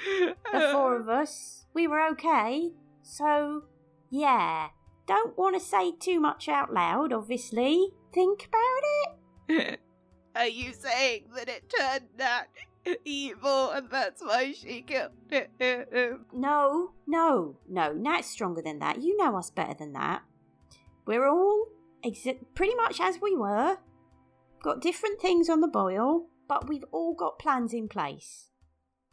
[0.51, 2.71] The four of us, we were okay.
[3.09, 3.63] So,
[4.11, 4.67] yeah,
[5.07, 7.11] don't want to say too much out loud.
[7.11, 9.79] Obviously, think about it.
[10.35, 12.45] Are you saying that it turned out
[13.03, 16.25] evil and that's why she killed him?
[16.31, 17.93] No, no, no.
[17.93, 19.01] Nat's stronger than that.
[19.01, 20.21] You know us better than that.
[21.07, 21.65] We're all
[22.53, 23.77] pretty much as we were.
[24.61, 28.49] Got different things on the boil, but we've all got plans in place.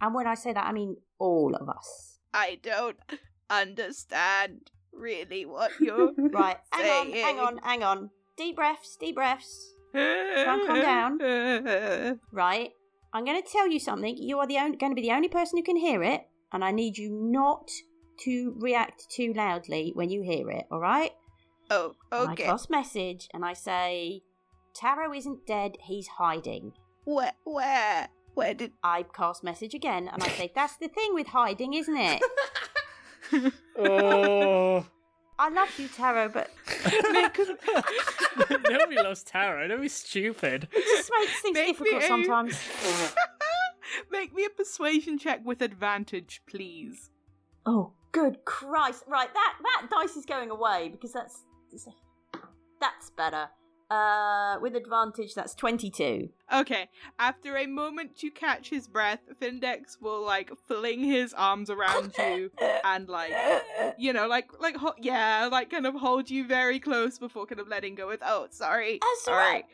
[0.03, 2.19] And when I say that, I mean all of us.
[2.35, 2.99] I don't
[3.51, 8.11] understand really what you're Right, hang on, hang on, hang on.
[8.37, 9.75] Deep breaths, deep breaths.
[9.95, 12.19] Calm, calm down.
[12.33, 12.71] Right.
[13.13, 14.17] I'm going to tell you something.
[14.19, 16.63] You are the only, going to be the only person who can hear it, and
[16.63, 17.71] I need you not
[18.25, 20.65] to react too loudly when you hear it.
[20.71, 21.13] All right?
[21.71, 22.45] Oh, And okay.
[22.45, 24.23] I cross message and I say,
[24.75, 25.77] Taro isn't dead.
[25.81, 26.73] He's hiding.
[27.05, 28.73] Where, where, where did?
[28.83, 32.23] I cast message again and I say, that's the thing with hiding, isn't it?
[33.79, 34.87] Oh.
[35.39, 36.51] I love you, Taro, but
[38.71, 39.69] Nobody loves Taro.
[39.69, 40.69] Don't be stupid.
[40.73, 42.59] it just makes things Make difficult a- sometimes.
[44.11, 47.11] Make me a persuasion check with advantage, please.
[47.67, 49.05] Oh, good Christ!
[49.07, 51.45] Right, that that dice is going away because that's
[52.81, 53.49] that's better.
[53.89, 56.29] Uh, with advantage, that's twenty-two.
[56.53, 56.89] Okay,
[57.21, 62.51] after a moment to catch his breath, Findex will like fling his arms around you
[62.85, 63.33] and like
[63.97, 67.61] you know, like like ho- yeah, like kind of hold you very close before kind
[67.61, 69.65] of letting go with oh sorry, all sorry, right.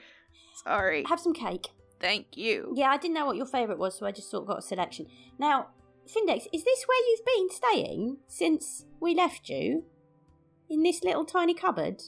[0.63, 1.69] sorry, Have some cake.
[1.99, 2.73] thank you.
[2.77, 4.63] Yeah, I didn't know what your favourite was, so I just sort of got a
[4.63, 5.07] selection.
[5.39, 5.69] Now,
[6.07, 9.85] Findex, is this where you've been staying since we left you?
[10.69, 12.03] In this little tiny cupboard?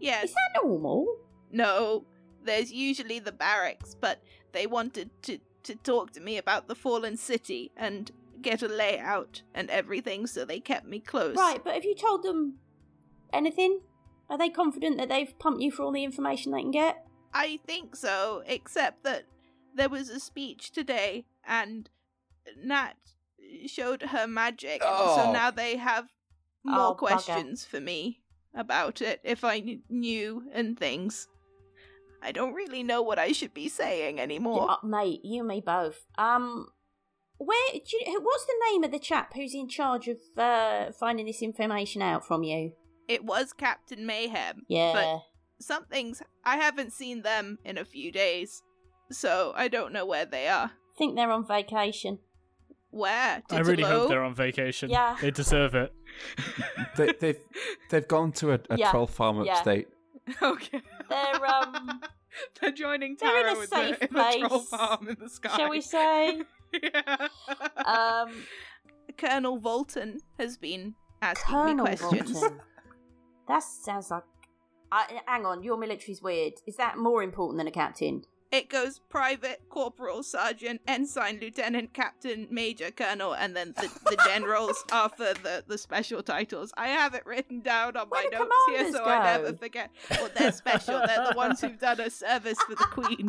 [0.00, 1.06] Yes, Is that normal?
[1.50, 2.04] no,
[2.44, 7.16] there's usually the barracks, but they wanted to to talk to me about the fallen
[7.16, 8.10] city and
[8.42, 11.36] get a layout and everything, so they kept me close.
[11.36, 12.58] Right, but have you told them
[13.32, 13.80] anything?
[14.28, 17.06] Are they confident that they've pumped you for all the information they can get?
[17.32, 19.24] I think so, except that
[19.74, 21.88] there was a speech today and
[22.62, 22.94] Nat
[23.66, 25.16] showed her magic, Oh.
[25.16, 26.08] so now they have
[26.62, 26.98] more Oh, bugger.
[26.98, 28.20] questions for me
[28.54, 31.28] about it if I knew and things.
[32.22, 34.78] I don't really know what I should be saying anymore.
[34.82, 36.06] Mate, you and me both.
[36.16, 36.68] Um,
[37.36, 37.72] where?
[37.72, 41.42] Do you, what's the name of the chap who's in charge of uh, finding this
[41.42, 42.72] information out from you?
[43.08, 44.62] It was Captain Mayhem.
[44.68, 44.92] Yeah.
[44.94, 45.22] But
[45.64, 48.62] some things I haven't seen them in a few days,
[49.10, 50.72] so I don't know where they are.
[50.96, 52.20] think they're on vacation.
[52.94, 53.42] Where?
[53.48, 54.00] Did I really Titolo?
[54.02, 54.88] hope they're on vacation.
[54.88, 55.16] Yeah.
[55.20, 55.92] They deserve it.
[56.96, 57.40] They, they've
[57.90, 59.52] they've gone to a, a Yeah, troll farm yeah.
[59.54, 59.88] upstate.
[60.42, 60.80] Okay.
[61.10, 62.00] They're, um,
[62.60, 65.56] they're joining they're in a Taro safe the, in the troll farm in the sky.
[65.56, 66.42] Shall we say?
[66.82, 67.28] yeah.
[67.84, 68.30] Um,
[69.18, 72.32] Colonel Volton has been asking Colonel me questions.
[72.32, 72.60] Bolton.
[73.48, 74.22] That sounds like.
[74.92, 76.54] I, hang on, your military's weird.
[76.66, 78.22] Is that more important than a captain?
[78.54, 84.84] It goes private, corporal, sergeant, ensign, lieutenant, captain, major, colonel, and then the, the generals
[84.92, 86.72] are for the, the special titles.
[86.76, 89.52] I have it written down on Where my do notes here commanders so I never
[89.54, 89.90] forget.
[90.08, 91.02] Well, they're special.
[91.04, 93.28] they're the ones who've done a service for the Queen.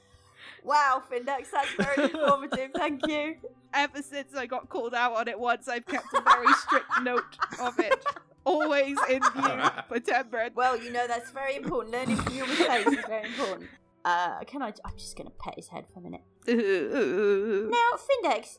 [0.64, 2.72] wow, Findex, that's very informative.
[2.74, 3.36] Thank you.
[3.72, 7.22] Ever since I got called out on it once, I've kept a very strict note
[7.60, 8.04] of it.
[8.44, 10.56] Always in view for Temperate.
[10.56, 11.94] Well, you know that's very important.
[11.94, 13.70] Learning from your mistakes is very important.
[14.04, 14.72] Uh, can I?
[14.84, 16.22] I'm just gonna pet his head for a minute.
[16.48, 18.58] Now, Findex,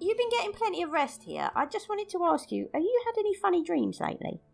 [0.00, 1.50] you've been getting plenty of rest here.
[1.54, 4.40] I just wanted to ask you: Have you had any funny dreams lately?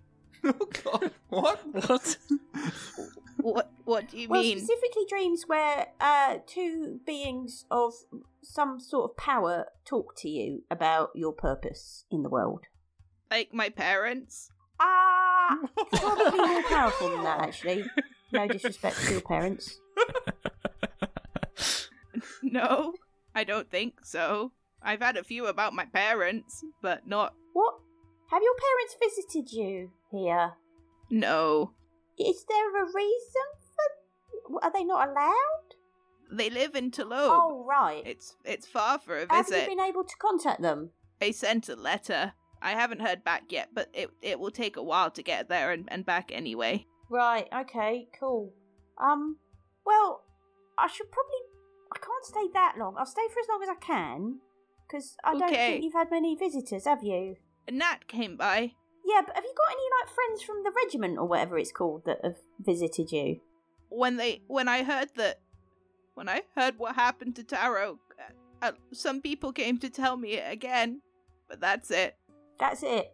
[0.47, 1.61] Oh god, what?
[1.73, 2.16] What?
[3.40, 4.59] what what do you Well, mean?
[4.59, 7.94] specifically dreams where uh, two beings of
[8.42, 12.64] some sort of power talk to you about your purpose in the world.
[13.31, 14.51] Like my parents?
[14.79, 15.59] Ah,
[15.92, 17.85] probably more powerful than that, actually.
[18.33, 19.79] No disrespect to your parents.
[22.43, 22.95] No,
[23.35, 24.53] I don't think so.
[24.83, 27.35] I've had a few about my parents, but not.
[27.53, 27.75] What?
[28.31, 30.53] Have your parents visited you here?
[31.11, 31.73] No.
[32.19, 34.61] Is there a reason for?
[34.62, 35.75] Are they not allowed?
[36.31, 37.31] They live in Toulouse.
[37.33, 38.03] Oh, right.
[38.07, 39.55] It's it's far for a visit.
[39.55, 40.90] Have you been able to contact them?
[41.21, 42.35] They sent a letter.
[42.62, 45.73] I haven't heard back yet, but it it will take a while to get there
[45.73, 46.87] and, and back anyway.
[47.11, 47.49] Right.
[47.53, 48.09] Okay.
[48.19, 48.53] Cool.
[49.03, 49.38] Um.
[49.85, 50.25] Well,
[50.79, 51.40] I should probably.
[51.94, 52.97] I can't stay that long.
[52.99, 54.38] I'll stay for as long as I can,
[54.87, 55.73] because I don't Okay.
[55.73, 57.37] think you've had many visitors, have you?
[57.70, 58.73] Nat came by.
[59.05, 62.05] Yeah, but have you got any like friends from the regiment or whatever it's called
[62.07, 63.40] that have visited you?
[63.90, 65.38] when they when I heard that
[66.14, 70.33] when I heard what happened to Taro, uh, uh, some people came to tell me
[70.33, 71.01] it again,
[71.49, 72.16] but that's it.
[72.59, 73.12] That's it.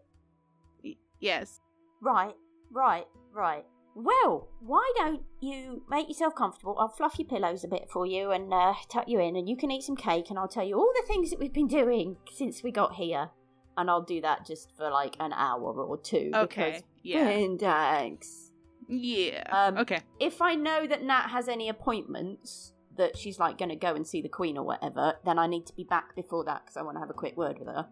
[0.82, 1.60] Y- yes.
[2.00, 2.34] Right,
[2.70, 3.66] right, right.
[3.94, 6.76] Well, why don't you make yourself comfortable?
[6.78, 9.56] I'll fluff your pillows a bit for you and uh, tuck you in, and you
[9.56, 12.16] can eat some cake, and I'll tell you all the things that we've been doing
[12.32, 13.30] since we got here.
[13.76, 16.30] And I'll do that just for like an hour or two.
[16.34, 16.82] Okay.
[17.02, 17.28] Yeah.
[17.28, 18.50] And thanks.
[18.88, 19.44] Yeah.
[19.50, 20.00] Um, okay.
[20.18, 24.06] If I know that Nat has any appointments that she's like going to go and
[24.06, 26.82] see the Queen or whatever, then I need to be back before that because I
[26.82, 27.88] want to have a quick word with her.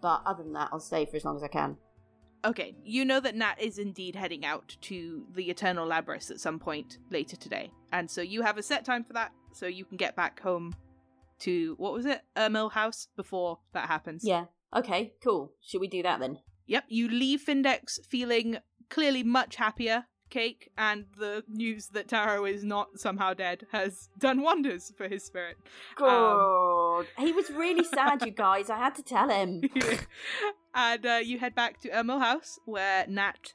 [0.00, 1.76] But other than that, I'll stay for as long as I can.
[2.44, 6.58] Okay, you know that Nat is indeed heading out to the Eternal Labyrinth at some
[6.58, 7.72] point later today.
[7.92, 10.74] And so you have a set time for that, so you can get back home
[11.40, 12.22] to, what was it?
[12.36, 14.22] Ermil House before that happens.
[14.24, 14.44] Yeah.
[14.74, 15.52] Okay, cool.
[15.60, 16.38] Should we do that then?
[16.66, 18.58] Yep, you leave Findex feeling
[18.90, 24.42] clearly much happier, Cake, and the news that Taro is not somehow dead has done
[24.42, 25.56] wonders for his spirit.
[25.96, 26.06] Good.
[26.06, 28.68] Um, he was really sad, you guys.
[28.68, 29.62] I had to tell him.
[30.78, 33.52] and uh, you head back to Ermil House, where Nat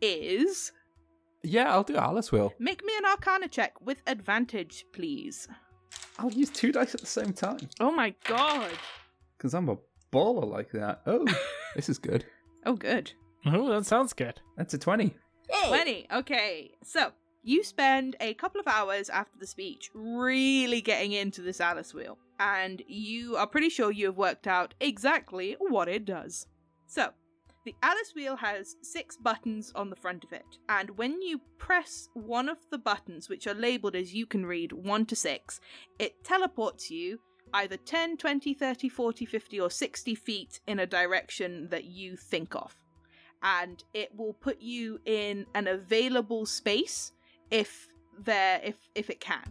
[0.00, 0.72] is.
[1.44, 2.52] Yeah, I'll do Alice Wheel.
[2.58, 5.46] Make me an Arcana check with advantage, please.
[6.18, 8.70] I'll use two dice at the same time Oh my god.
[9.36, 9.76] because I'm a
[10.12, 11.02] baller like that.
[11.06, 11.26] Oh,
[11.76, 12.24] this is good.
[12.66, 13.12] Oh, good.
[13.46, 14.40] Oh, that sounds good.
[14.56, 15.14] That's a twenty.
[15.50, 15.68] Yay.
[15.68, 16.06] 20.
[16.12, 16.70] Okay.
[16.82, 21.94] So, you spend a couple of hours after the speech really getting into this Alice
[21.94, 26.46] wheel, and you are pretty sure you have worked out exactly what it does.
[26.86, 27.10] So,
[27.64, 32.08] the Alice wheel has six buttons on the front of it, and when you press
[32.14, 35.60] one of the buttons, which are labeled as you can read 1 to 6,
[35.98, 37.18] it teleports you
[37.52, 42.54] either 10, 20, 30, 40, 50, or 60 feet in a direction that you think
[42.54, 42.76] of
[43.42, 47.12] and it will put you in an available space
[47.50, 49.44] if there if if it can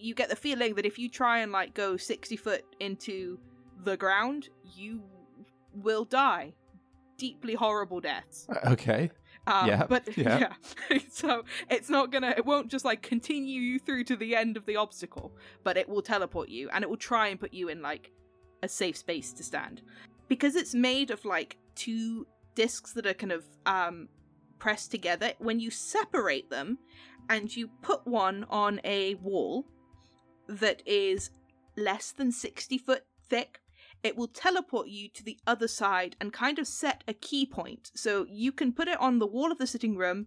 [0.00, 3.38] you get the feeling that if you try and like go 60 foot into
[3.84, 5.02] the ground you
[5.74, 6.52] will die
[7.16, 9.10] deeply horrible deaths Okay.
[9.46, 10.48] um, Yeah, but yeah.
[10.90, 14.56] yeah so it's not gonna it won't just like continue you through to the end
[14.56, 15.32] of the obstacle
[15.64, 18.10] but it will teleport you and it will try and put you in like
[18.62, 19.82] a safe space to stand
[20.28, 24.08] because it's made of like two discs that are kind of um
[24.58, 26.78] pressed together when you separate them
[27.30, 29.64] and you put one on a wall
[30.50, 31.30] that is
[31.76, 33.60] less than 60 foot thick
[34.02, 37.90] it will teleport you to the other side and kind of set a key point.
[37.94, 40.26] So you can put it on the wall of the sitting room,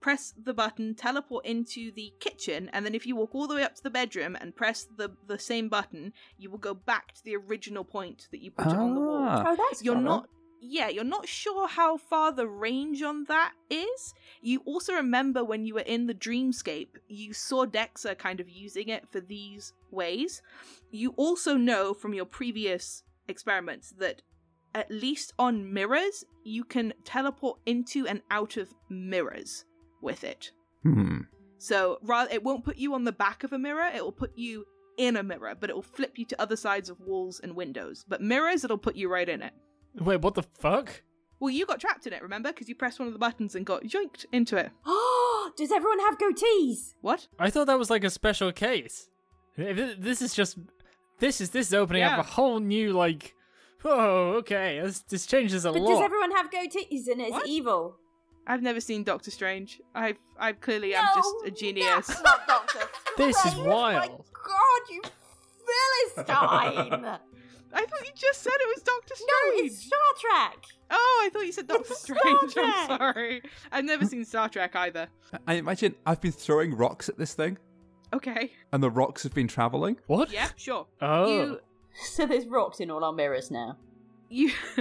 [0.00, 3.62] press the button, teleport into the kitchen, and then if you walk all the way
[3.62, 7.24] up to the bedroom and press the, the same button, you will go back to
[7.24, 9.26] the original point that you put it on the wall.
[9.28, 9.44] Ah.
[9.46, 10.08] Oh, that's You're clever.
[10.08, 10.28] not
[10.60, 14.14] yeah, you're not sure how far the range on that is.
[14.42, 18.88] You also remember when you were in the dreamscape, you saw Dexa kind of using
[18.88, 20.42] it for these ways.
[20.90, 24.22] You also know from your previous experiments that
[24.74, 29.64] at least on mirrors, you can teleport into and out of mirrors
[30.02, 30.52] with it.
[30.82, 31.22] Hmm.
[31.58, 34.36] So rather it won't put you on the back of a mirror, it will put
[34.36, 37.56] you in a mirror, but it will flip you to other sides of walls and
[37.56, 38.04] windows.
[38.06, 39.52] But mirrors, it'll put you right in it.
[39.98, 41.02] Wait, what the fuck?
[41.40, 42.50] Well, you got trapped in it, remember?
[42.52, 44.70] Because you pressed one of the buttons and got yoinked into it.
[44.86, 46.94] Oh, does everyone have goatees?
[47.00, 47.28] What?
[47.38, 49.08] I thought that was like a special case.
[49.56, 50.58] This is just
[51.18, 52.14] this is this is opening Yeah.
[52.14, 53.34] up a whole new like.
[53.84, 54.80] Oh, okay.
[54.84, 55.90] This, this changes a But lot.
[55.94, 57.46] does everyone have goatees and it's What?
[57.48, 57.96] evil?
[58.46, 59.80] I've never seen Doctor Strange.
[59.94, 62.06] I've, I've clearly, I'm just a genius.
[62.06, 62.80] That's not Doctor
[63.16, 63.66] This is Strange.
[63.66, 64.24] My wild.
[64.34, 65.02] God, you
[66.16, 67.18] Philistine!
[67.72, 69.60] no, I thought you just said it was Doctor Strange.
[69.60, 70.64] No, it's Star Trek.
[70.90, 72.52] Oh, I thought you said Doctor Star Strange.
[72.56, 73.42] I'm sorry.
[73.72, 75.08] I've never seen Star Trek either.
[75.46, 77.58] I imagine I've been throwing rocks at this thing,
[78.12, 78.52] Okay.
[78.72, 79.96] and the rocks have been traveling.
[80.06, 80.32] what?
[80.32, 80.86] Yeah, sure.
[81.00, 81.32] Oh.
[81.32, 81.60] You,
[82.04, 83.76] So there's rocks in all our mirrors now.
[84.28, 84.52] you,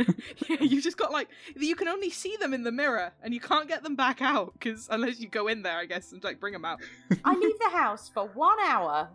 [0.48, 3.40] yeah, you just got like you can only see them in the mirror, and you
[3.40, 6.40] can't get them back out because unless you go in there, I guess, and like
[6.40, 6.80] bring them out.
[7.26, 9.10] I leave the house for one hour.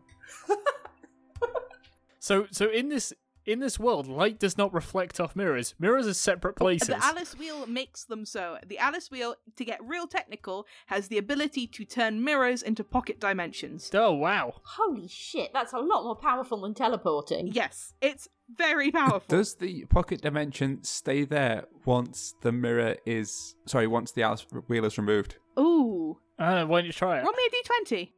[2.19, 3.13] So so in this
[3.47, 5.75] in this world, light does not reflect off mirrors.
[5.79, 6.89] Mirrors are separate places.
[6.89, 8.59] The Alice wheel makes them so.
[8.67, 13.21] The Alice wheel, to get real technical, has the ability to turn mirrors into pocket
[13.21, 13.91] dimensions.
[13.93, 14.55] oh wow.
[14.65, 17.49] Holy shit, that's a lot more powerful than teleporting.
[17.53, 19.25] Yes, it's very powerful.
[19.29, 24.85] Does the pocket dimension stay there once the mirror is sorry, once the Alice wheel
[24.85, 25.37] is removed?
[25.59, 26.19] Ooh.
[26.39, 27.23] Uh, why don't you try it?
[27.23, 28.11] Roll me a d20.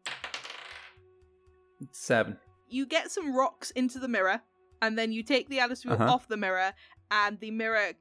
[1.92, 2.38] Seven.
[2.68, 4.40] You get some rocks into the mirror,
[4.82, 6.12] and then you take the Alice wheel Uh-huh.
[6.12, 6.72] off the mirror,
[7.10, 7.92] and the mirror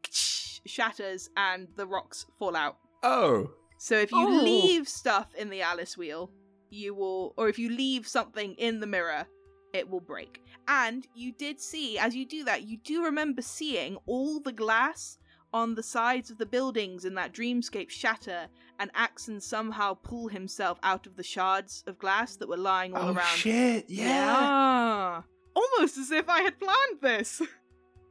[0.65, 2.77] shatters and the rocks fall out.
[3.03, 3.51] Oh.
[3.77, 4.41] So if you Oh.
[4.43, 6.31] leave stuff in the Alice wheel,
[6.69, 9.27] you will, or if you leave something in the mirror,
[9.73, 10.41] it will break.
[10.67, 15.17] And you did see, as you do that, you do remember seeing all the glass
[15.53, 18.47] on the sides of the buildings in that dreamscape shatter,
[18.80, 23.09] and Axon somehow pull himself out of the shards of glass that were lying all
[23.09, 23.38] oh around.
[23.38, 23.86] shit!
[23.89, 25.21] Yeah.
[25.56, 27.41] Almost as if I had planned this.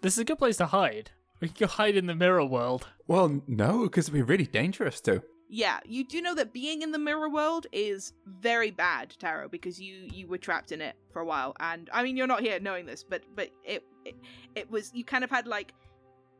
[0.00, 1.12] This is a good place to hide.
[1.40, 2.86] We can go hide in the mirror world.
[3.06, 5.22] Well, no, because it'd be really dangerous to.
[5.48, 9.80] Yeah, you do know that being in the mirror world is very bad, Taro, because
[9.80, 12.60] you you were trapped in it for a while, and I mean you're not here
[12.60, 14.16] knowing this, but but it it,
[14.54, 15.72] it was you kind of had like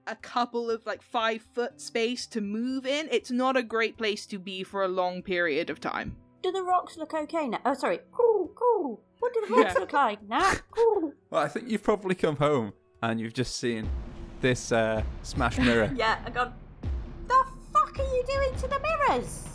[0.07, 4.27] a couple of like five foot space to move in, it's not a great place
[4.27, 6.17] to be for a long period of time.
[6.43, 7.61] Do the rocks look okay now?
[7.65, 8.01] Oh, sorry.
[8.13, 9.01] Cool, cool.
[9.25, 9.81] What do the rocks Yeah.
[9.81, 10.53] look like now?
[10.71, 11.13] Cool.
[11.31, 13.89] Well, I think you've probably come home and you've just seen
[14.43, 15.91] this uh, smash mirror.
[15.97, 16.53] Yeah, I got.
[17.27, 19.54] The fuck are you doing to the mirrors?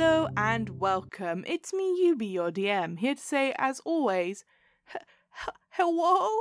[0.00, 1.44] Hello and welcome.
[1.46, 4.46] It's me, Yubi, your DM, here to say, as always,
[4.94, 5.02] h-
[5.46, 6.40] h- hello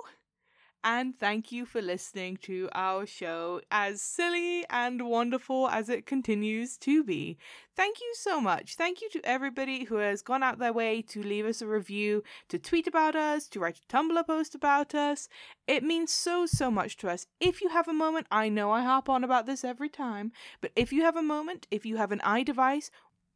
[0.81, 6.77] and thank you for listening to our show, as silly and wonderful as it continues
[6.77, 7.37] to be.
[7.75, 8.75] Thank you so much.
[8.75, 12.23] Thank you to everybody who has gone out their way to leave us a review,
[12.47, 15.27] to tweet about us, to write a Tumblr post about us.
[15.67, 17.25] It means so, so much to us.
[17.41, 20.31] If you have a moment, I know I harp on about this every time,
[20.61, 22.89] but if you have a moment, if you have an iDevice,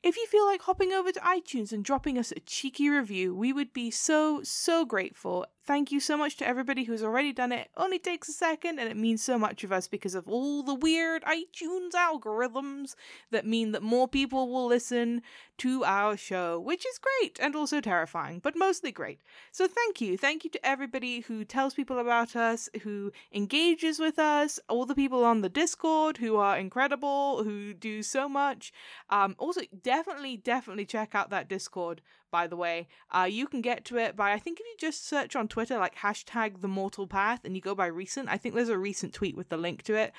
[0.04, 3.54] if you feel like hopping over to iTunes and dropping us a cheeky review, we
[3.54, 5.46] would be so, so grateful.
[5.66, 7.70] Thank you so much to everybody who's already done it.
[7.78, 10.76] Only takes a second and it means so much of us because of all the
[10.76, 12.96] weird iTunes algorithms
[13.32, 15.22] that mean that more people will listen
[15.60, 19.22] to our show, which is great and also terrifying, but mostly great.
[19.54, 20.18] So thank you.
[20.18, 24.96] Thank you to everybody who tells people about us, who engages with us, all the
[24.96, 28.74] people on the Discord who are incredible, who do so much.
[29.10, 29.62] Um, also,
[29.94, 32.02] definitely, definitely check out that Discord.
[32.32, 35.08] By the way, uh, you can get to it by I think if you just
[35.08, 38.28] search on Twitter like hashtag the Mortal Path and you go by recent.
[38.28, 40.12] I think there's a recent tweet with the link to it.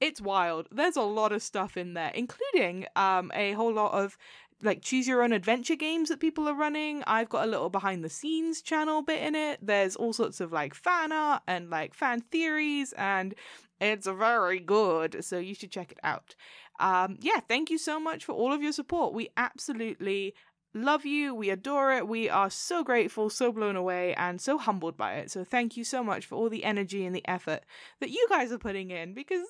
[0.00, 0.68] It's wild.
[0.70, 4.16] There's a lot of stuff in there, including um a whole lot of
[4.62, 7.04] like choose your own adventure games that people are running.
[7.06, 9.58] I've got a little behind the scenes channel bit in it.
[9.60, 13.34] There's all sorts of like fan art and like fan theories and
[13.80, 15.22] it's very good.
[15.24, 16.34] So you should check it out.
[16.80, 19.14] Um yeah, thank you so much for all of your support.
[19.14, 20.34] We absolutely
[20.74, 21.34] love you.
[21.34, 22.06] We adore it.
[22.08, 25.30] We are so grateful, so blown away, and so humbled by it.
[25.30, 27.64] So thank you so much for all the energy and the effort
[28.00, 29.46] that you guys are putting in because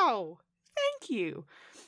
[0.00, 0.38] wow,
[0.76, 1.44] thank you.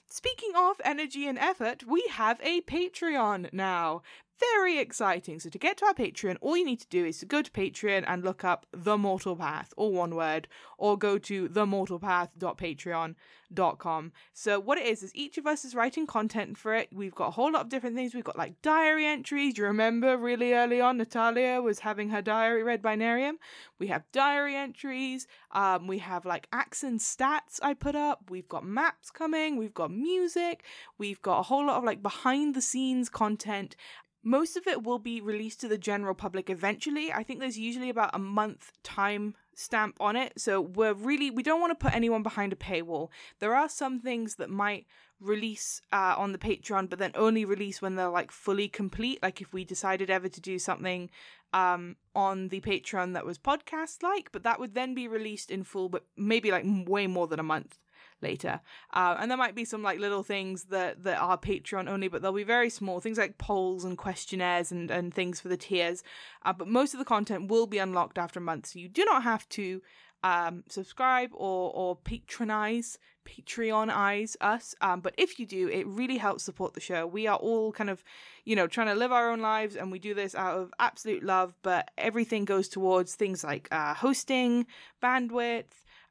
[0.08, 4.02] Speaking of energy and effort, we have a Patreon now.
[4.40, 5.38] Very exciting.
[5.38, 7.50] So to get to our Patreon, all you need to do is to go to
[7.50, 14.12] Patreon and look up The Mortal Path, all one word, or go to themortalpath.patreon.com.
[14.32, 16.88] So what it is is each of us is writing content for it.
[16.90, 18.14] We've got a whole lot of different things.
[18.14, 19.58] We've got like diary entries.
[19.58, 23.34] You remember really early on, Natalia was having her diary read by Nerium.
[23.78, 25.26] We have diary entries.
[25.52, 28.30] Um, we have like acts and stats I put up.
[28.30, 29.58] We've got maps coming.
[29.58, 30.64] We've got music.
[30.96, 33.76] We've got a whole lot of like behind the scenes content.
[34.22, 37.10] Most of it will be released to the general public eventually.
[37.10, 40.38] I think there's usually about a month time stamp on it.
[40.38, 43.08] So we're really we don't want to put anyone behind a paywall.
[43.38, 44.86] There are some things that might
[45.20, 49.22] release uh, on the Patreon, but then only release when they're like fully complete.
[49.22, 51.10] Like if we decided ever to do something
[51.52, 55.64] um on the Patreon that was podcast like, but that would then be released in
[55.64, 57.78] full, but maybe like way more than a month
[58.22, 58.60] later.
[58.92, 62.22] Uh, and there might be some like little things that that are Patreon only, but
[62.22, 66.02] they'll be very small things like polls and questionnaires and and things for the tiers.
[66.44, 69.04] Uh, but most of the content will be unlocked after a month, so you do
[69.04, 69.80] not have to
[70.22, 76.42] um subscribe or or patronize patreonize us um but if you do it really helps
[76.42, 78.02] support the show we are all kind of
[78.44, 81.22] you know trying to live our own lives and we do this out of absolute
[81.22, 84.66] love but everything goes towards things like uh hosting
[85.02, 85.64] bandwidth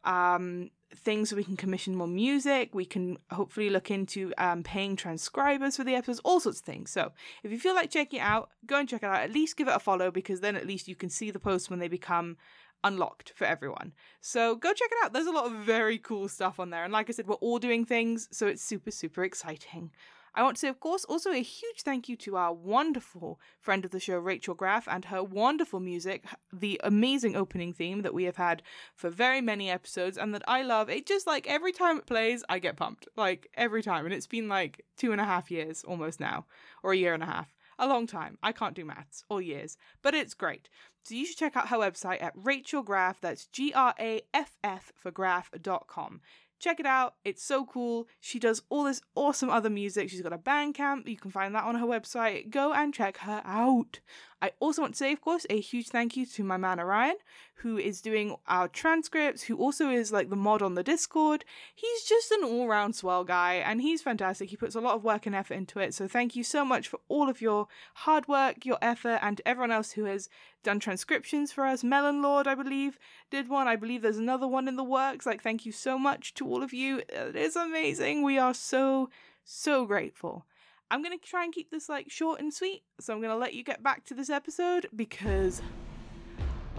[0.03, 5.77] um things we can commission more music we can hopefully look into um paying transcribers
[5.77, 7.11] for the episodes all sorts of things so
[7.43, 9.67] if you feel like checking it out go and check it out at least give
[9.67, 12.37] it a follow because then at least you can see the posts when they become
[12.83, 13.93] unlocked for everyone.
[14.21, 15.13] So go check it out.
[15.13, 16.83] There's a lot of very cool stuff on there.
[16.83, 19.91] And like I said, we're all doing things, so it's super, super exciting.
[20.33, 23.83] I want to say, of course, also a huge thank you to our wonderful friend
[23.83, 28.25] of the show, Rachel Graff, and her wonderful music, the amazing opening theme that we
[28.25, 28.63] have had
[28.95, 30.89] for very many episodes and that I love.
[30.89, 33.07] It just like every time it plays, I get pumped.
[33.15, 34.05] Like every time.
[34.05, 36.45] And it's been like two and a half years almost now,
[36.83, 37.53] or a year and a half.
[37.81, 38.37] A long time.
[38.43, 40.67] I can't do maths or years, but it's great.
[41.03, 43.21] So you should check out her website at Rachel Graff.
[43.21, 46.21] That's G R A F F for graph.com.
[46.59, 47.15] Check it out.
[47.23, 48.07] It's so cool.
[48.19, 50.09] She does all this awesome other music.
[50.09, 51.07] She's got a Bandcamp.
[51.07, 52.49] You can find that on her website.
[52.49, 54.01] Go and check her out.
[54.41, 57.15] I also want to say, of course, a huge thank you to my man Orion,
[57.55, 61.43] who is doing our transcripts, who also is like the mod on the Discord.
[61.75, 64.49] He's just an all round swell guy and he's fantastic.
[64.49, 65.93] He puts a lot of work and effort into it.
[65.93, 69.71] So thank you so much for all of your hard work, your effort, and everyone
[69.71, 70.29] else who has
[70.63, 71.83] done transcriptions for us.
[71.83, 72.99] Melon Lord, I believe,
[73.29, 73.67] did one.
[73.67, 75.25] I believe there's another one in the works.
[75.25, 77.01] Like, thank you so much to all of you.
[77.09, 78.23] It is amazing.
[78.23, 79.09] We are so,
[79.43, 80.45] so grateful.
[80.91, 82.83] I'm going to try and keep this like short and sweet.
[82.99, 85.61] So I'm going to let you get back to this episode because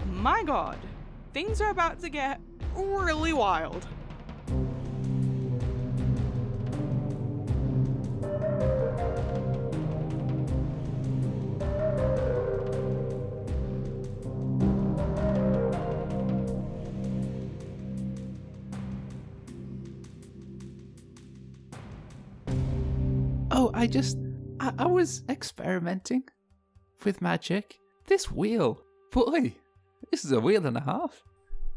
[0.07, 0.77] my god,
[1.33, 2.39] things are about to get
[2.75, 3.87] really wild.
[23.81, 24.19] I just.
[24.59, 26.25] I, I was experimenting
[27.03, 27.79] with magic.
[28.05, 28.79] This wheel.
[29.11, 29.55] Boy,
[30.11, 31.23] this is a wheel and a half.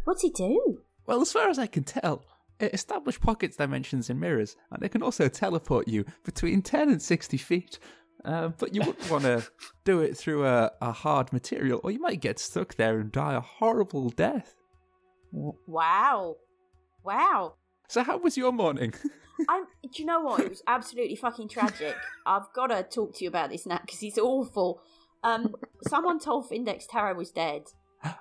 [0.04, 0.82] What's he do?
[1.06, 2.26] Well, as far as I can tell,
[2.60, 7.00] it establishes pockets, dimensions, and mirrors, and it can also teleport you between 10 and
[7.00, 7.78] 60 feet.
[8.22, 9.42] Uh, but you wouldn't want to
[9.86, 13.32] do it through a, a hard material, or you might get stuck there and die
[13.32, 14.54] a horrible death.
[15.32, 16.36] Wow.
[17.02, 17.54] Wow.
[17.88, 18.92] So, how was your morning?
[19.48, 20.40] I'm, do you know what?
[20.40, 21.96] It was absolutely fucking tragic.
[22.26, 24.80] I've got to talk to you about this now because it's awful.
[25.22, 25.54] Um,
[25.88, 27.62] someone told Findex Taro was dead.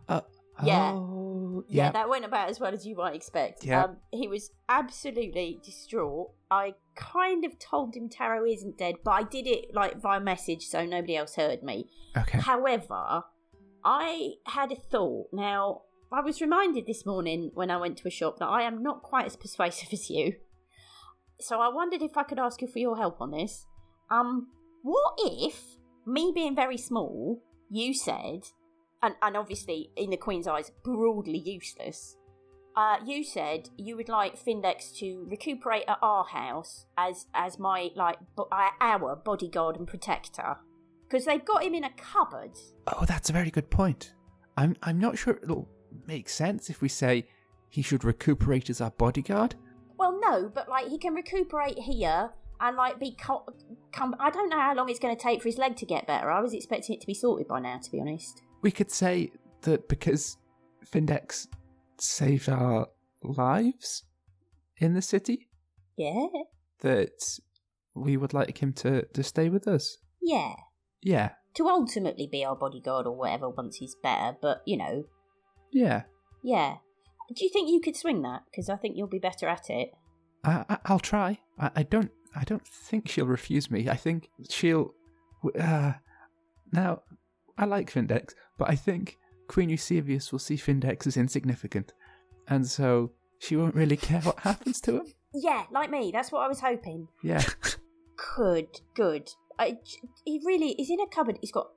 [0.08, 0.22] Uh,
[0.64, 0.92] Yeah.
[0.94, 1.92] Oh, Yeah, yeah.
[1.92, 3.64] that went about as well as you might expect.
[3.66, 3.84] Yeah.
[3.86, 6.32] Um, he was absolutely distraught.
[6.50, 10.66] I kind of told him Taro isn't dead, but I did it like via message
[10.68, 11.90] so nobody else heard me.
[12.16, 12.40] Okay.
[12.40, 13.24] However,
[13.84, 15.28] I had a thought.
[15.34, 18.82] Now, I was reminded this morning when I went to a shop that I am
[18.84, 20.36] not quite as persuasive as you.
[21.40, 23.66] So I wondered if I could ask you for your help on this.
[24.10, 24.48] Um,
[24.82, 28.48] what if me being very small, you said,
[29.02, 32.18] and, and obviously in the Queen's eyes, broadly useless,
[32.76, 37.92] uh, you said you would like Findex to recuperate at our house as as my
[37.96, 40.58] like bo- uh, our bodyguard and protector
[41.08, 42.58] because they've got him in a cupboard.
[42.88, 44.14] Oh, that's a very good point.
[44.58, 45.70] I'm I'm not sure it'll
[46.08, 47.28] make sense if we say
[47.70, 49.56] he should recuperate as our bodyguard.
[50.04, 53.46] Well, no, but like he can recuperate here and like be co-
[53.94, 54.16] come.
[54.20, 56.30] I don't know how long it's going to take for his leg to get better.
[56.30, 58.42] I was expecting it to be sorted by now, to be honest.
[58.62, 59.32] We could say
[59.62, 60.36] that because
[60.86, 61.48] Findex
[62.00, 62.88] saved our
[63.24, 64.04] lives
[64.78, 65.48] in the city,
[65.96, 66.26] Yeah,
[66.82, 67.40] that
[67.96, 70.00] we would like him to, to stay with us.
[70.22, 70.54] yeah.
[71.02, 75.04] Yeah, To ultimately be our bodyguard or whatever once he's better, but you know,
[75.72, 76.04] yeah.
[76.42, 76.76] yeah.
[77.30, 78.44] Do you think you could swing that?
[78.50, 79.92] Because I think you'll be better at it.
[80.44, 81.40] I, I, I'll try.
[81.60, 82.12] I, I don't.
[82.36, 83.90] I don't think she'll refuse me.
[83.90, 84.94] I think she'll.
[85.60, 85.94] Uh,
[86.72, 87.02] now,
[87.58, 89.18] I like Findex, but I think
[89.48, 91.94] Queen Eusebius will see Findex as insignificant,
[92.48, 95.06] and so she won't really care what happens to him.
[95.34, 96.12] Yeah, like me.
[96.12, 97.08] That's what I was hoping.
[97.24, 97.44] Yeah.
[98.38, 99.30] Good, good.
[99.60, 99.80] I,
[100.24, 101.40] he really is in a cupboard.
[101.42, 101.68] He's got.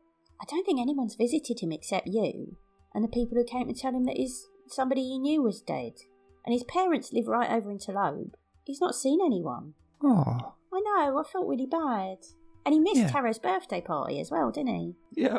[0.40, 2.56] I don't think anyone's visited him except you
[2.96, 5.92] and the people who came to tell him that his somebody he knew was dead.
[6.44, 8.32] And his parents live right over in Talobe.
[8.64, 9.74] He's not seen anyone.
[10.02, 10.54] Oh.
[10.72, 11.18] I know.
[11.18, 12.18] I felt really bad.
[12.64, 13.08] And he missed Yeah.
[13.08, 14.94] Tara's birthday party as well, didn't he?
[15.12, 15.38] Yeah.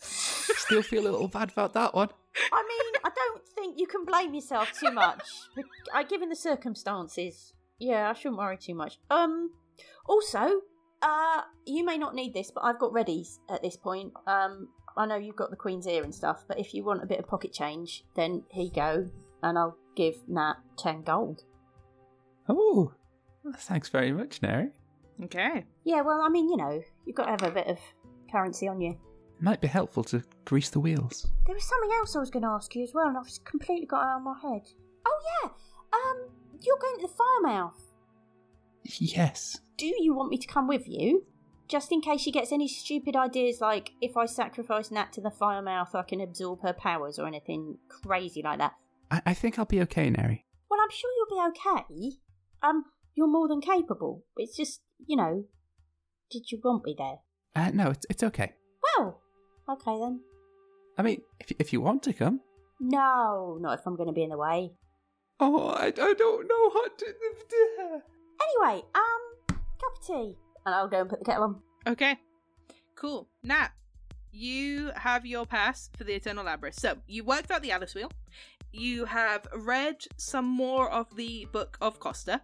[0.00, 2.08] Still feel a little bad about that one.
[2.52, 5.22] I mean, I don't think you can blame yourself too much.
[5.92, 8.98] I, given the circumstances, yeah, I shouldn't worry too much.
[9.10, 9.50] Um,
[10.08, 10.62] also,
[11.02, 14.12] uh, you may not need this, but I've got readies at this point.
[14.26, 17.06] Um, I know you've got the Queen's ear and stuff, but if you want a
[17.06, 19.08] bit of pocket change, then here you go,
[19.42, 21.44] and I'll give Nat ten gold.
[22.48, 22.92] Oh.
[23.56, 24.68] Thanks very much, Neri.
[25.24, 25.64] Okay.
[25.84, 27.78] Yeah, well, I mean, you know, you've got to have a bit of
[28.30, 28.98] currency on you.
[29.40, 31.26] Might be helpful to grease the wheels.
[31.46, 33.44] There was something else I was going to ask you as well, and I've just
[33.44, 34.62] completely got it out of my head.
[35.06, 35.50] Oh yeah,
[35.94, 36.28] um,
[36.60, 37.80] you're going to the Firemouth.
[38.98, 39.58] Yes.
[39.76, 41.24] do you want me to come with you?
[41.70, 45.30] Just in case she gets any stupid ideas like if I sacrifice Nat to the
[45.30, 48.72] fire mouth, I can absorb her powers or anything crazy like that.
[49.08, 50.44] I, I think I'll be okay, Neri.
[50.68, 52.16] Well, I'm sure you'll be okay.
[52.60, 54.24] Um, you're more than capable.
[54.36, 55.44] It's just, you know,
[56.28, 57.18] did you want me there?
[57.54, 58.54] Uh, no, it's, it's okay.
[58.82, 59.20] Well,
[59.68, 60.20] okay then.
[60.98, 62.40] I mean, if, if you want to come.
[62.80, 64.72] No, not if I'm going to be in the way.
[65.38, 67.06] Oh, I, I don't know how to.
[68.42, 70.36] Anyway, um, cup of tea.
[70.70, 71.62] And I'll go and put the kettle on.
[71.84, 72.16] Okay.
[72.94, 73.28] Cool.
[73.42, 73.70] Nat,
[74.30, 76.78] you have your pass for the Eternal Labyrinth.
[76.78, 78.12] So, you worked out the Alice Wheel.
[78.72, 82.40] You have read some more of the Book of Costa.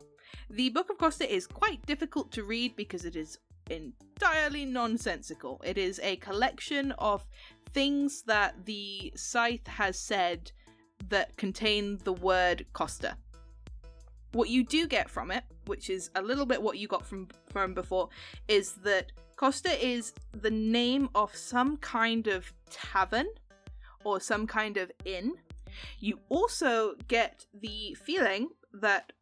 [0.51, 3.39] The Book of Costa is quite difficult to read because it is
[3.71, 5.61] entirely nonsensical.
[5.65, 7.25] It is a collection of
[7.73, 10.51] things that the scythe has said
[11.11, 13.19] that contain the word Costa.
[14.37, 17.29] What you do get from it, which is a little bit what you got from
[17.49, 18.11] from before,
[18.49, 23.29] is that Costa is the name of some kind of tavern
[24.05, 25.33] or some kind of inn.
[26.01, 29.15] You also get the feeling that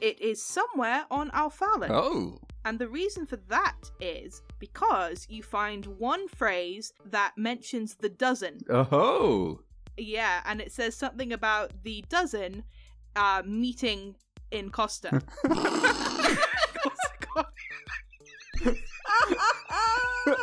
[0.00, 1.88] it is somewhere on Alphalan.
[1.90, 2.38] Oh.
[2.66, 8.60] And the reason for that is because you find one phrase that mentions the dozen.
[8.68, 9.60] Oh.
[9.96, 12.64] Yeah, and it says something about the dozen
[13.16, 14.16] uh, meeting
[14.52, 15.22] in Costa.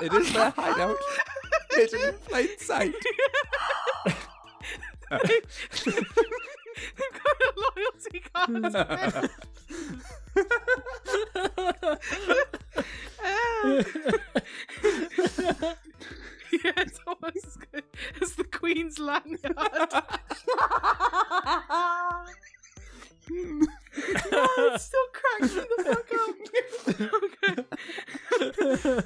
[0.01, 0.97] it is their hideout.
[1.72, 2.93] Hidden in plain sight.
[5.12, 5.43] They've
[7.14, 8.49] got a loyalty card.
[16.64, 17.84] yeah, it's almost as good
[18.22, 19.55] as the Queen's lanyard.
[24.31, 26.35] oh, it still cracks me the fuck up.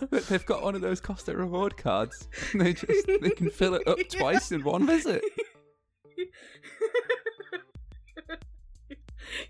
[0.09, 2.27] But they've got one of those Costa reward cards.
[2.51, 5.23] And they just they can fill it up twice in one visit.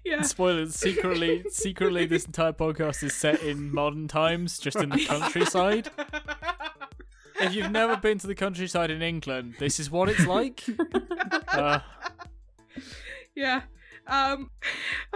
[0.05, 0.21] yeah.
[0.21, 0.75] Spoilers.
[0.75, 5.89] Secretly, secretly, this entire podcast is set in modern times, just in the countryside.
[7.41, 10.63] If you've never been to the countryside in England, this is what it's like.
[11.47, 11.79] Uh,
[13.35, 13.63] yeah.
[14.08, 14.49] Um.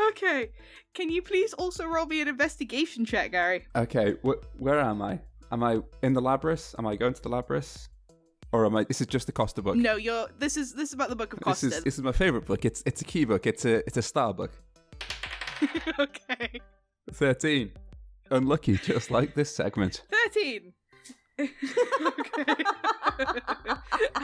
[0.10, 0.52] Okay.
[0.94, 3.66] Can you please also roll me an investigation check, Gary?
[3.76, 5.20] Okay, wh- where am I?
[5.52, 6.76] Am I in the Labrys?
[6.78, 7.88] Am I going to the Labrys?
[8.52, 8.84] Or am I?
[8.84, 9.76] This is just the Costa book.
[9.76, 10.28] No, you're.
[10.40, 11.68] This is this is about the Book of Costa.
[11.68, 12.64] This is this is my favorite book.
[12.66, 13.46] It's it's a key book.
[13.46, 14.52] It's a it's a star book.
[16.00, 16.62] okay.
[17.12, 17.72] Thirteen.
[18.32, 20.04] Unlucky, just like this segment.
[20.10, 20.74] Thirteen.
[21.40, 22.64] okay.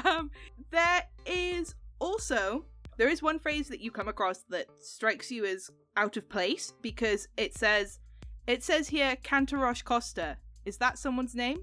[0.05, 0.32] um,
[0.72, 2.66] there is also
[2.97, 6.73] there is one phrase that you come across that strikes you as out of place
[6.81, 7.99] because it says
[8.47, 10.37] it says here Cantarosh Costa.
[10.65, 11.59] Is that someone's name?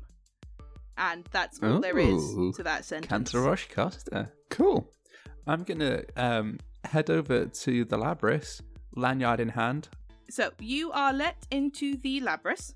[0.97, 3.33] And that's all there is to that sentence.
[3.33, 4.31] Cantarosh Costa.
[4.51, 4.93] Cool.
[5.47, 8.61] I'm gonna um head over to the Labrys,
[8.97, 9.89] lanyard in hand.
[10.31, 12.75] So you are let into the Labrys.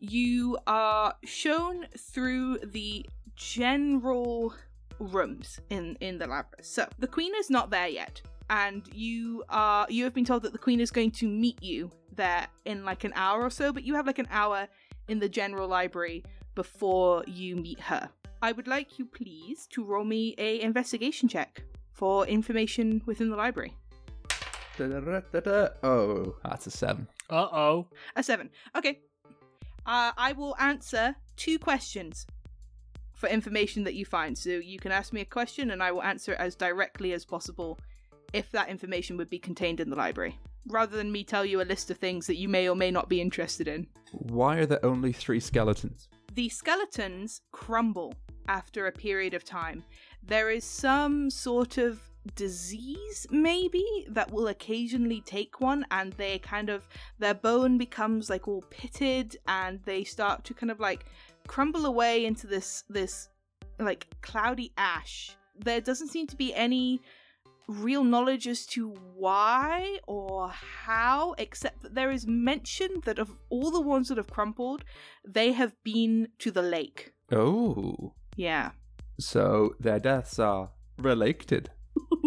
[0.00, 3.06] You are shown through the
[3.36, 4.54] general
[5.06, 6.64] rooms in in the Labrys.
[6.64, 10.52] So the Queen is not there yet, and you are you have been told that
[10.52, 13.72] the Queen is going to meet you there in like an hour or so.
[13.72, 14.68] But you have like an hour
[15.08, 16.24] in the general library
[16.54, 18.08] before you meet her.
[18.40, 23.36] I would like you please to roll me a investigation check for information within the
[23.36, 23.76] library.
[25.82, 27.06] Oh, that's a seven.
[27.30, 27.86] uh oh.
[28.16, 28.50] A seven.
[28.76, 29.00] Okay.
[29.84, 32.26] Uh, I will answer two questions
[33.22, 34.36] for information that you find.
[34.36, 37.24] So you can ask me a question and I will answer it as directly as
[37.24, 37.78] possible
[38.32, 40.40] if that information would be contained in the library.
[40.66, 43.08] Rather than me tell you a list of things that you may or may not
[43.08, 43.86] be interested in.
[44.10, 46.08] Why are there only three skeletons?
[46.34, 48.12] The skeletons crumble
[48.48, 49.84] after a period of time.
[50.24, 52.00] There is some sort of
[52.34, 56.88] disease, maybe, that will occasionally take one, and they kind of,
[57.20, 61.06] their bone becomes like all pitted, and they start to kind of like
[61.46, 63.28] crumble away into this, this
[63.78, 65.36] like cloudy ash.
[65.58, 67.00] There doesn't seem to be any
[67.68, 73.70] real knowledge as to why or how, except that there is mention that of all
[73.70, 74.84] the ones that have crumpled,
[75.26, 77.12] they have been to the lake.
[77.30, 78.72] Oh, Yeah.
[79.18, 81.70] so their deaths are related.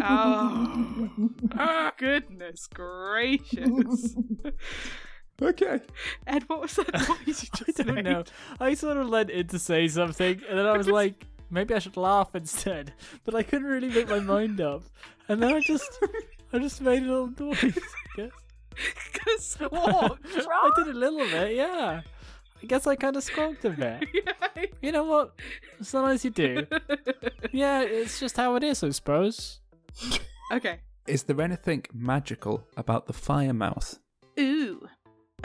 [0.02, 1.10] Oh,
[1.98, 4.16] goodness gracious.
[5.42, 5.82] Okay.
[6.28, 8.06] Ed, what was that noise you just I just don't made?
[8.06, 8.24] know.
[8.60, 11.80] I sort of led in to say something, and then I was like, maybe I
[11.80, 12.94] should laugh instead.
[13.24, 14.84] But I couldn't really make my mind up.
[15.28, 15.90] And then I just,
[16.54, 17.78] I just made a little noise.
[18.18, 18.32] I guess.
[19.58, 22.02] Because I did a little bit, yeah.
[22.62, 24.70] I guess I kind of squawked a bit.
[24.82, 25.34] You know what?
[25.82, 26.66] Sometimes you do.
[27.52, 29.60] Yeah, it's just how it is, I suppose.
[30.52, 30.80] okay.
[31.08, 34.00] Is there anything magical about the fire mouth?
[34.40, 34.88] Ooh.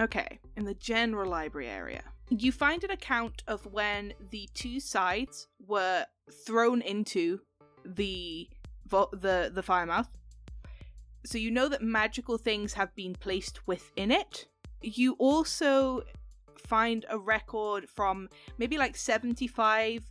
[0.00, 0.40] Okay.
[0.56, 6.06] In the general library area, you find an account of when the two sides were
[6.46, 7.40] thrown into
[7.84, 8.48] the
[8.88, 10.08] the the firemouth.
[11.26, 14.46] So you know that magical things have been placed within it.
[14.80, 16.02] You also
[16.66, 20.02] find a record from maybe like 75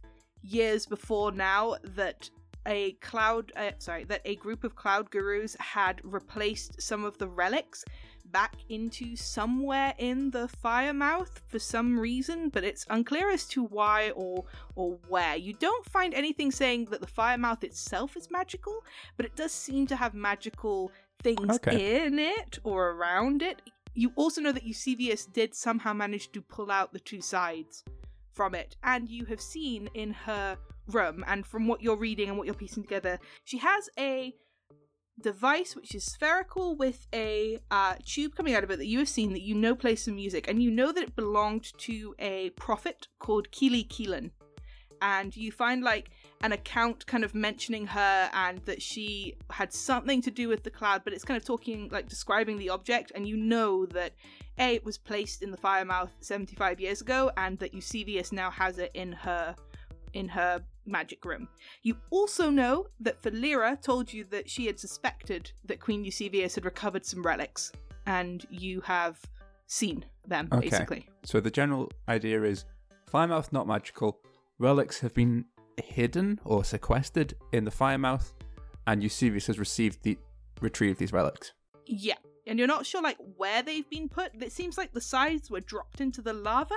[0.43, 2.29] years before now that
[2.67, 7.27] a cloud uh, sorry that a group of cloud gurus had replaced some of the
[7.27, 7.83] relics
[8.31, 13.63] back into somewhere in the fire mouth for some reason, but it's unclear as to
[13.63, 15.35] why or or where.
[15.35, 18.83] You don't find anything saying that the fire mouth itself is magical,
[19.17, 20.91] but it does seem to have magical
[21.23, 22.05] things Okay.
[22.05, 23.61] in it or around it.
[23.93, 27.83] You also know that Eusebius did somehow manage to pull out the two sides
[28.31, 30.57] from it, and you have seen in her
[30.87, 34.33] room, and from what you're reading and what you're piecing together, she has a
[35.21, 39.09] device which is spherical with a uh, tube coming out of it that you have
[39.09, 42.49] seen that you know plays some music, and you know that it belonged to a
[42.51, 44.31] prophet called Keely Keelan.
[45.01, 46.11] And you find like
[46.41, 50.69] an account kind of mentioning her and that she had something to do with the
[50.69, 54.13] cloud, but it's kind of talking like describing the object, and you know that
[54.57, 58.49] A, it was placed in the fire mouth 75 years ago, and that Eusebius now
[58.51, 59.55] has it in her
[60.13, 61.47] in her magic room.
[61.83, 66.65] You also know that Felira told you that she had suspected that Queen Eusebius had
[66.65, 67.71] recovered some relics,
[68.05, 69.19] and you have
[69.67, 70.69] seen them, Okay.
[70.69, 71.07] basically.
[71.23, 72.65] So the general idea is
[73.11, 74.19] Firemouth not magical.
[74.57, 75.45] Relics have been
[75.77, 78.33] hidden or sequestered in the Firemouth,
[78.87, 80.17] and Eusebius has received the
[80.61, 81.53] retrieved these relics.
[81.85, 82.15] Yeah.
[82.49, 84.31] And you're not sure like where they've been put.
[84.41, 86.75] It seems like the sides were dropped into the lava,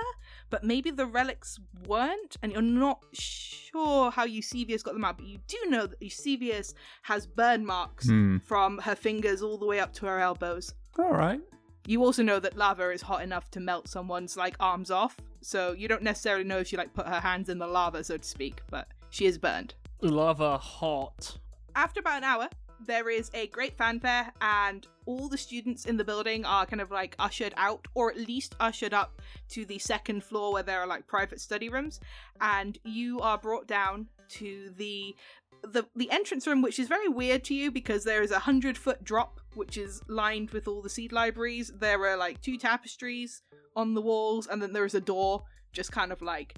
[0.49, 5.17] but maybe the relics weren't, and you're not sure how Eusebius got them out.
[5.17, 8.37] But you do know that Eusebius has burn marks Hmm.
[8.37, 10.73] from her fingers all the way up to her elbows.
[10.99, 11.41] All right.
[11.87, 15.71] You also know that lava is hot enough to melt someone's like arms off, so
[15.73, 18.23] you don't necessarily know if she like put her hands in the lava, so to
[18.23, 19.73] speak, but she is burned.
[20.01, 21.37] Lava hot.
[21.75, 22.47] After about an hour,
[22.85, 26.91] there is a great fanfare, and all the students in the building are kind of
[26.91, 30.87] like ushered out, or at least ushered up to the second floor where there are
[30.87, 31.99] like private study rooms,
[32.41, 35.15] and you are brought down to the
[35.63, 38.77] the the entrance room, which is very weird to you because there is a hundred
[38.77, 41.71] foot drop, which is lined with all the seed libraries.
[41.79, 43.41] There are like two tapestries
[43.75, 46.55] on the walls, and then there is a door just kind of like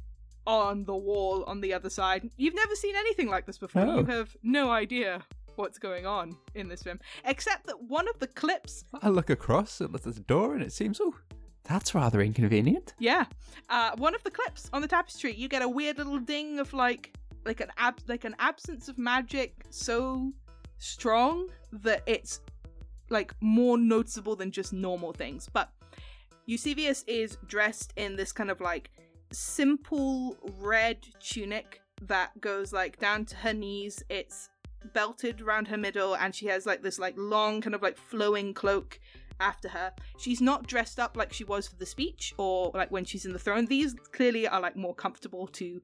[0.47, 2.29] on the wall on the other side.
[2.37, 3.83] You've never seen anything like this before.
[3.83, 3.99] Oh.
[3.99, 5.23] You have no idea
[5.57, 9.81] what's going on in this room, except that one of the clips I look across
[9.81, 11.15] at the door, and it seems oh,
[11.63, 12.93] that's rather inconvenient.
[12.99, 13.25] Yeah.
[13.69, 16.73] Uh, one of the clips on the tapestry, you get a weird little ding of
[16.73, 20.31] like like an ab- like an absence of magic so
[20.77, 22.41] strong that it's
[23.09, 25.49] like more noticeable than just normal things.
[25.51, 25.69] But
[26.45, 28.91] Eusebius is dressed in this kind of like
[29.31, 34.03] simple red tunic that goes like down to her knees.
[34.09, 34.49] It's
[34.93, 38.53] belted around her middle and she has like this like long kind of like flowing
[38.53, 38.99] cloak
[39.39, 39.93] after her.
[40.17, 43.33] She's not dressed up like she was for the speech or like when she's in
[43.33, 43.65] the throne.
[43.65, 45.81] These clearly are like more comfortable to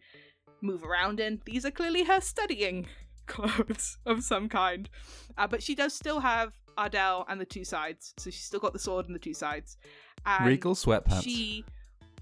[0.62, 1.42] move around in.
[1.46, 2.88] These are clearly her studying
[3.28, 4.90] clothes of some kind.
[5.38, 8.14] Uh, but she does still have Ardell and the two sides.
[8.18, 9.78] So she's still got the sword and the two sides.
[10.26, 11.24] And Regal sweatpants.
[11.24, 11.66] She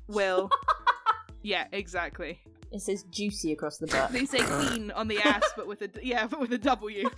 [0.08, 0.50] will.
[1.42, 2.40] yeah, exactly.
[2.72, 4.12] It says juicy across the butt.
[4.12, 7.10] They say queen on the ass, but with a yeah, but with a W.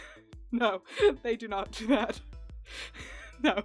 [0.52, 0.82] no,
[1.22, 2.20] they do not do that.
[3.42, 3.62] no,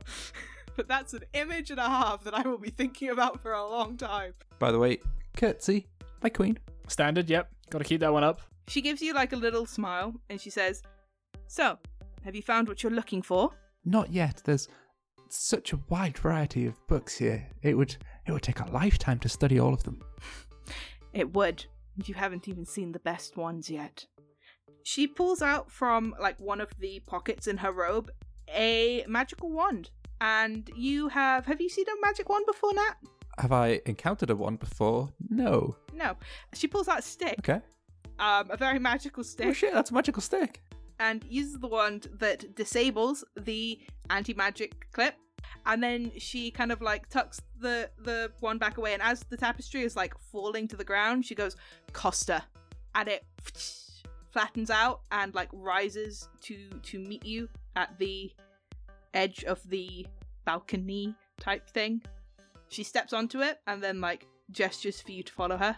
[0.76, 3.68] but that's an image and a half that I will be thinking about for a
[3.68, 4.34] long time.
[4.60, 5.00] By the way,
[5.36, 5.88] curtsy,
[6.22, 6.60] my queen.
[6.88, 7.50] Standard, yep.
[7.70, 8.42] Gotta keep that one up.
[8.68, 10.84] She gives you like a little smile and she says,
[11.48, 11.78] "So,
[12.24, 13.52] have you found what you're looking for?"
[13.84, 14.42] Not yet.
[14.44, 14.68] There's
[15.30, 17.48] such a wide variety of books here.
[17.64, 17.96] It would
[18.28, 20.02] it would take a lifetime to study all of them.
[21.14, 21.66] It would.
[22.06, 24.06] You haven't even seen the best ones yet.
[24.84, 28.10] She pulls out from like one of the pockets in her robe
[28.50, 29.90] a magical wand.
[30.20, 32.96] And you have have you seen a magic wand before, Nat?
[33.40, 35.10] Have I encountered a wand before?
[35.30, 35.76] No.
[35.94, 36.16] No.
[36.54, 37.38] She pulls out a stick.
[37.40, 37.62] Okay.
[38.20, 39.48] Um, a very magical stick.
[39.48, 39.58] Oh stick.
[39.70, 40.62] shit, that's a magical stick.
[41.00, 43.80] and uses the wand that disables the
[44.12, 45.16] anti-magic clip
[45.66, 49.38] and then she kind of like tucks the the one back away and as the
[49.38, 51.56] tapestry is like falling to the ground she goes
[51.94, 52.44] costa
[52.96, 53.26] and it
[54.32, 58.32] flattens out and like rises to to meet you at the
[59.14, 60.06] edge of the
[60.46, 62.02] balcony type thing
[62.70, 65.76] she steps onto it and then like gestures for you to follow her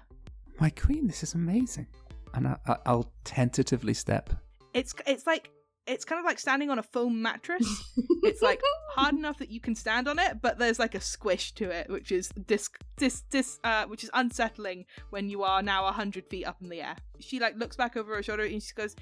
[0.59, 1.87] My queen, this is amazing.
[2.35, 4.29] And I, I, I'll tentatively step.
[4.73, 5.49] it's it's like
[5.85, 7.93] it's kind of like standing on a foam mattress.
[8.23, 8.61] it's like
[8.91, 11.89] hard enough that you can stand on it, but there's like a squish to it,
[11.89, 16.27] which is dis dis dis uh, which is unsettling when you are now a hundred
[16.27, 16.95] feet up in the air.
[17.19, 18.95] She like looks back over her shoulder and she goes,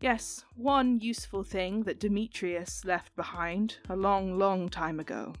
[0.00, 5.32] "Yes, one useful thing that Demetrius left behind a long, long time ago."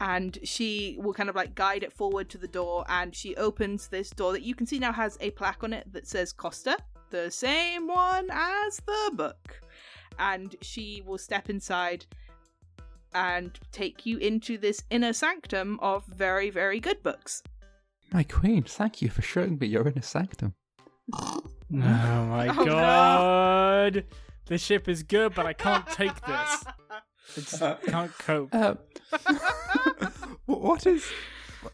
[0.00, 3.88] And she will kind of like guide it forward to the door, and she opens
[3.88, 6.76] this door that you can see now has a plaque on it that says Costa,
[7.14, 9.60] the same one as the book.
[10.18, 12.06] And she will step inside.
[13.16, 17.44] and take you into this inner sanctum of very, very good books.
[18.12, 20.54] My queen, thank you for showing me your inner sanctum.
[21.72, 22.64] Oh my Oh, no.
[22.66, 24.04] god.
[24.46, 26.64] The ship is good, but I can't take this.
[26.90, 27.00] I
[27.34, 28.54] just can't cope.
[28.54, 28.74] Uh,
[30.46, 31.04] what is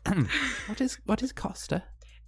[0.66, 1.82] what is what is Costa?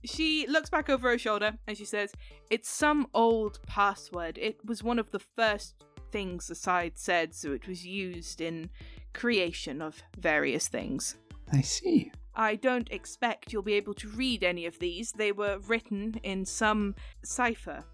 [0.05, 2.13] She looks back over her shoulder and she says,
[2.51, 4.39] It's some old password.
[4.39, 8.71] It was one of the first things the side said, so it was used in
[9.15, 11.17] creation of various things.
[11.53, 12.13] I see.
[12.35, 15.13] I don't expect you'll be able to read any of these.
[15.13, 17.85] They were written in some cipher.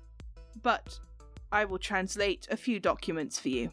[0.63, 0.99] But
[1.51, 3.71] I will translate a few documents for you.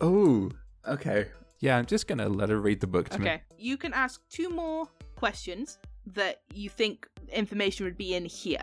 [0.00, 0.50] Oh,
[0.86, 1.28] okay.
[1.60, 3.26] Yeah, I'm just gonna let her read the book to me.
[3.26, 3.42] Okay.
[3.56, 8.62] You can ask two more questions that you think information would be in here.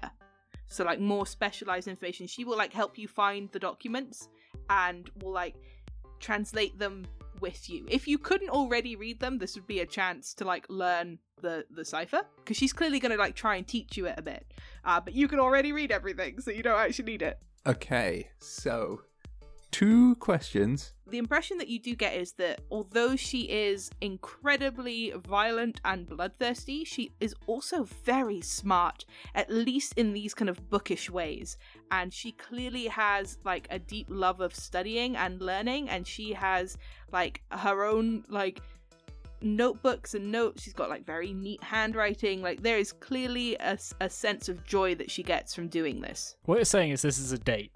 [0.68, 2.28] So like more specialized information.
[2.28, 4.30] She will like help you find the documents
[4.70, 5.56] and will like
[6.20, 7.06] translate them
[7.42, 7.86] with you.
[7.90, 11.66] If you couldn't already read them, this would be a chance to like learn the
[11.72, 14.54] the cipher because she's clearly going to like try and teach you it a bit.
[14.86, 17.40] Uh, but you can already read everything, so you don't actually need it.
[17.66, 19.02] Okay, so
[19.72, 20.94] two questions.
[21.10, 26.84] the impression that you do get is that although she is incredibly violent and bloodthirsty,
[26.84, 31.58] she is also very smart, at least in these kind of bookish ways.
[31.90, 36.78] And she clearly has like a deep love of studying and learning, and she has
[37.12, 38.62] like her own like
[39.42, 40.62] notebooks and notes.
[40.62, 42.42] She's got like very neat handwriting.
[42.42, 46.36] Like there is clearly a sense of joy that she gets from doing this.
[46.46, 47.72] What you're saying is this is a date.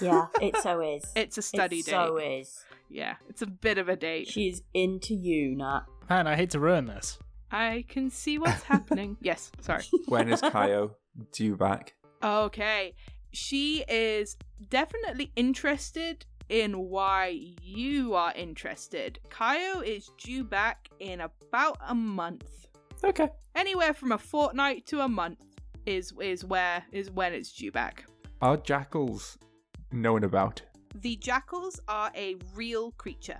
[0.00, 1.04] Yeah, it so is.
[1.16, 1.90] It's a study it date.
[1.90, 2.64] so is.
[2.88, 4.28] Yeah, it's a bit of a date.
[4.28, 5.82] She's into you, Nat.
[6.08, 7.18] Man, I hate to ruin this.
[7.50, 9.16] I can see what's happening.
[9.22, 9.84] yes, sorry.
[10.06, 10.92] When is Kaio
[11.32, 11.94] due back?
[12.22, 12.94] Okay.
[13.32, 14.36] She is
[14.70, 19.18] definitely interested in why you are interested.
[19.28, 22.66] Kaio is due back in about a month.
[23.04, 23.28] Okay.
[23.54, 25.38] Anywhere from a fortnight to a month
[25.86, 28.04] is is where is when it's due back.
[28.40, 29.38] Are jackals
[29.92, 30.62] known about?
[30.94, 33.38] The jackals are a real creature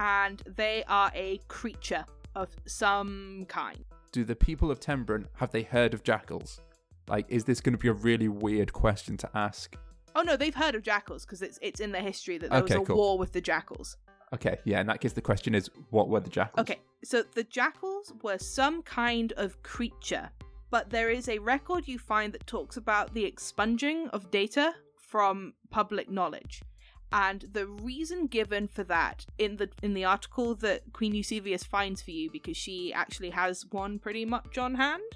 [0.00, 3.84] and they are a creature of some kind.
[4.12, 6.60] Do the people of Tenbren have they heard of jackals?
[7.08, 9.76] Like, is this going to be a really weird question to ask?
[10.14, 12.78] Oh no, they've heard of jackals because it's it's in the history that there Okay,
[12.78, 12.96] was a cool.
[12.96, 13.96] war with the jackals.
[14.34, 14.80] Okay, yeah.
[14.80, 16.60] In that case, the question is, what were the jackals?
[16.62, 20.28] Okay, so the jackals were some kind of creature,
[20.70, 24.74] but there is a record you find that talks about the expunging of data
[25.08, 26.62] from public knowledge.
[27.10, 32.02] And the reason given for that in the in the article that Queen Eusebius finds
[32.02, 35.12] for you, because she actually has one pretty much on hand,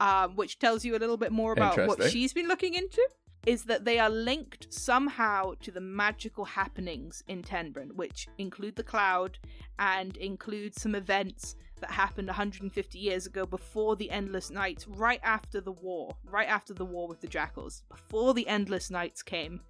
[0.00, 3.02] um, which tells you a little bit more about what she's been looking into,
[3.46, 8.82] is that they are linked somehow to the magical happenings in Tenbren, which include the
[8.82, 9.38] cloud
[9.78, 15.60] and include some events that happened 150 years ago before the Endless Nights, right after
[15.60, 19.60] the war, right after the war with the Jackals, before the Endless Nights came.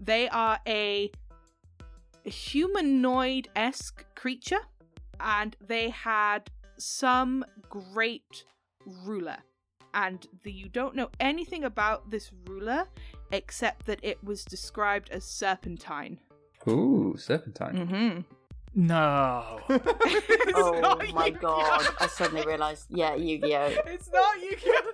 [0.00, 1.10] They are a
[2.24, 4.60] humanoid esque creature,
[5.18, 8.44] and they had some great
[9.04, 9.36] ruler.
[9.92, 12.84] And the, you don't know anything about this ruler
[13.32, 16.18] except that it was described as serpentine.
[16.68, 17.74] Ooh, serpentine.
[17.74, 18.20] Mm-hmm.
[18.74, 19.60] No.
[20.52, 21.86] Oh my god.
[22.00, 23.72] I suddenly realised, yeah, Yu Gi Oh!
[23.86, 24.92] It's not Yu-Gi-Oh.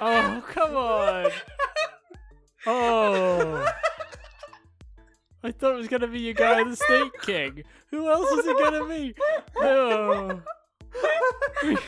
[0.00, 1.30] oh come on.
[2.66, 3.66] Oh.
[5.42, 7.62] I thought it was going to be you guy the Snake King.
[7.90, 9.14] Who else is it going to be?
[9.56, 10.40] Oh.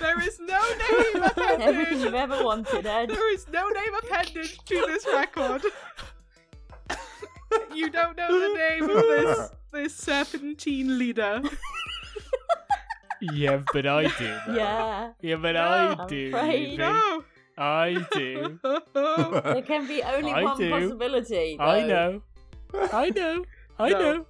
[0.00, 1.60] there is no name appended!
[1.60, 3.10] Everything you've ever wanted, Ed.
[3.10, 5.62] There is no name appended to this record.
[7.74, 11.42] you don't know the name of this this serpentine leader.
[13.32, 14.36] Yeah, but I do.
[14.48, 14.54] though.
[14.54, 15.12] Yeah.
[15.20, 16.28] Yeah, but No, I do.
[16.34, 16.66] afraid.
[16.72, 16.76] Evie.
[16.78, 17.24] No.
[17.56, 18.58] I do.
[18.94, 20.68] There can be only I one do.
[20.70, 21.56] possibility.
[21.60, 22.22] I know.
[22.74, 23.44] I know.
[23.78, 23.98] I No.
[24.00, 24.26] know.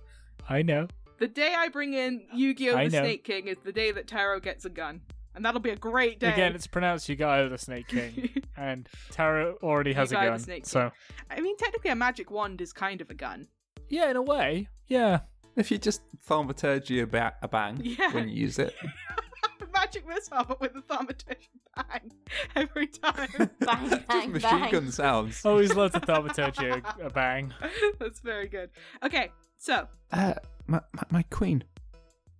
[0.46, 0.88] I know.
[1.18, 2.76] the day I bring in Yu-Gi-Oh!
[2.76, 3.02] I the know.
[3.02, 5.00] Snake King is the day that Taro gets a gun.
[5.34, 6.30] And that'll be a great day.
[6.30, 8.28] Again, it's pronounced Yugayo the Snake King,
[8.58, 10.38] and Taro already has a Yugayo the gun.
[10.40, 10.68] Snake King.
[10.68, 10.90] So,
[11.30, 13.46] I mean, technically, a magic wand is kind of a gun.
[13.92, 15.20] Yeah, in a way, yeah.
[15.54, 18.12] If you just thaumaturgy a, ba- a bang Yeah.
[18.12, 18.74] when you use it.
[19.74, 22.10] magic missile, but with a thaumaturgy bang
[22.56, 23.28] every time.
[23.60, 24.70] Bang, just bang, machine bang.
[24.72, 25.44] gun sounds.
[25.44, 27.52] Always love to thaumaturgy a, a bang.
[27.98, 28.70] That's very good.
[29.04, 30.34] Okay, so Uh,
[30.66, 31.64] my, my, my queen,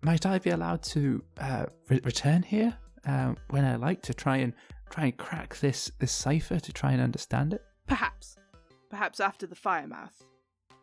[0.03, 2.75] might I be allowed to uh, re- return here
[3.07, 4.53] uh, when I like to try and
[4.91, 7.63] try and crack this this cipher to try and understand it?
[7.87, 8.37] perhaps,
[8.91, 10.23] perhaps after the Firemouth,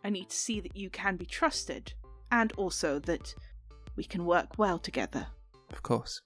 [0.03, 1.93] I need to see that you can be trusted,
[2.31, 3.33] and also that
[3.95, 5.27] we can work well together.
[5.71, 6.21] Of course.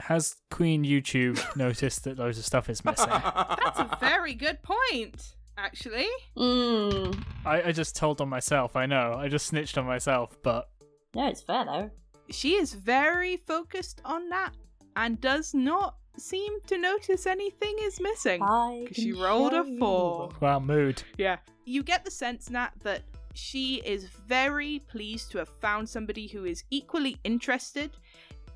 [0.00, 3.08] Has Queen YouTube noticed that loads of stuff is missing?
[3.10, 6.08] That's a very good point, actually.
[6.36, 7.22] Mm.
[7.44, 8.74] I, I just told on myself.
[8.74, 9.14] I know.
[9.16, 10.70] I just snitched on myself, but
[11.14, 11.90] No, it's fair though.
[12.30, 14.52] She is very focused on that
[14.96, 18.42] and does not seem to notice anything is missing.
[18.42, 20.30] I 'Cause can she rolled a four.
[20.40, 21.02] well, mood.
[21.18, 21.38] Yeah.
[21.64, 23.02] You get the sense, Nat, that
[23.34, 27.90] she is very pleased to have found somebody who is equally interested,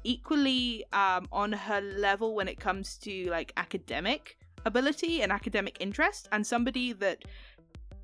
[0.05, 6.29] equally um, on her level when it comes to like academic ability and academic interest,
[6.33, 7.25] and somebody that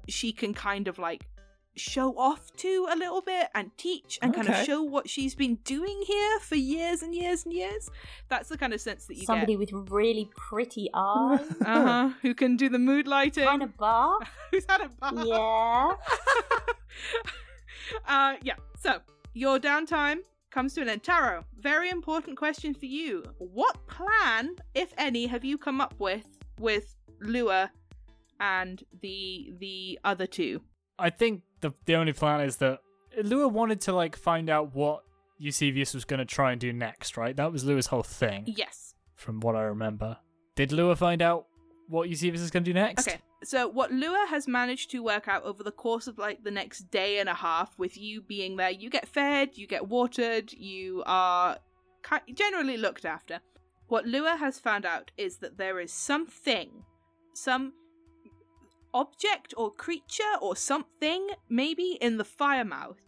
[0.08, 1.26] she can kind of like
[1.74, 5.54] show off to a little bit and teach and kind of show what she's been
[5.64, 7.88] doing here for years and years and years.
[8.28, 9.72] That's the kind of sense that you Somebody get.
[9.72, 11.40] with really pretty eyes.
[11.64, 12.10] Uh huh.
[12.22, 13.44] Who can do the mood lighting?
[13.44, 14.18] kind of bar.
[14.50, 15.24] Who's had a bar.
[15.26, 17.22] Yeah.
[18.08, 18.54] uh, yeah.
[18.78, 18.98] So
[19.34, 20.18] your downtime
[20.50, 21.02] comes to an end.
[21.02, 23.24] Taro, very important question for you.
[23.38, 26.26] What plan, if any, have you come up with
[26.58, 27.70] with Lua
[28.40, 30.60] and the the other two?
[31.02, 32.80] I think the the only plan is that
[33.22, 35.02] Lua wanted to like find out what
[35.38, 37.34] Eusebius was going to try and do next, right?
[37.36, 38.94] That was Lua's whole thing, Yes.
[39.16, 40.16] from what I remember.
[40.54, 41.46] Did Lua find out
[41.88, 43.08] what Eusebius is going to do next?
[43.08, 43.18] Okay.
[43.44, 46.90] So what Lua has managed to work out over the course of like the next
[46.92, 51.02] day and a half with you being there, you get fed, you get watered, you
[51.06, 51.58] are
[52.34, 53.40] generally looked after.
[53.88, 56.70] What Lua has found out is that there is something,
[57.34, 57.72] some
[58.94, 63.00] object or creature or something maybe in the fire mouth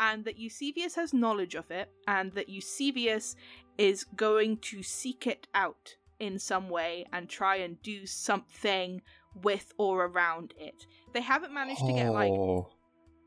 [0.00, 3.36] and that Eusebius has knowledge of it and that Eusebius
[3.78, 9.00] is going to seek it out in some way and try and do something
[9.42, 10.86] with or around it.
[11.12, 12.68] They haven't managed to get like Oh.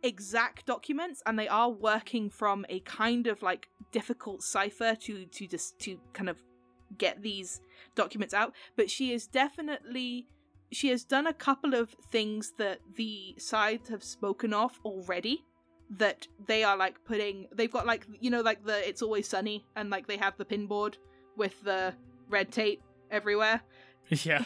[0.03, 5.47] exact documents and they are working from a kind of like difficult cipher to to
[5.47, 6.37] just to kind of
[6.97, 7.61] get these
[7.95, 10.27] documents out but she is definitely
[10.71, 15.43] she has done a couple of things that the sides have spoken of already
[15.97, 19.63] that they are like putting they've got like you know like the it's always sunny
[19.75, 20.95] and like they have the pinboard
[21.37, 21.93] with the
[22.27, 23.61] red tape everywhere
[24.09, 24.43] yeah.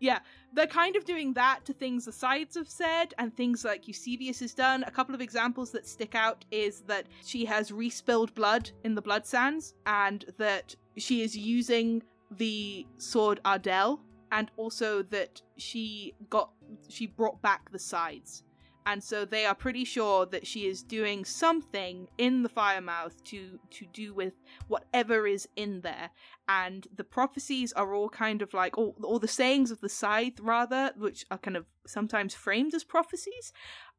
[0.00, 0.18] yeah,
[0.52, 4.40] they're kind of doing that to things the sides have said and things like Eusebius
[4.40, 4.84] has done.
[4.84, 9.02] A couple of examples that stick out is that she has respilled blood in the
[9.02, 14.00] blood sands and that she is using the sword Ardell
[14.32, 16.50] and also that she got
[16.88, 18.42] she brought back the sides.
[18.88, 23.58] And so they are pretty sure that she is doing something in the firemouth to
[23.70, 24.34] to do with
[24.68, 26.10] whatever is in there
[26.48, 30.38] and the prophecies are all kind of like all, all the sayings of the scythe
[30.40, 33.52] rather which are kind of sometimes framed as prophecies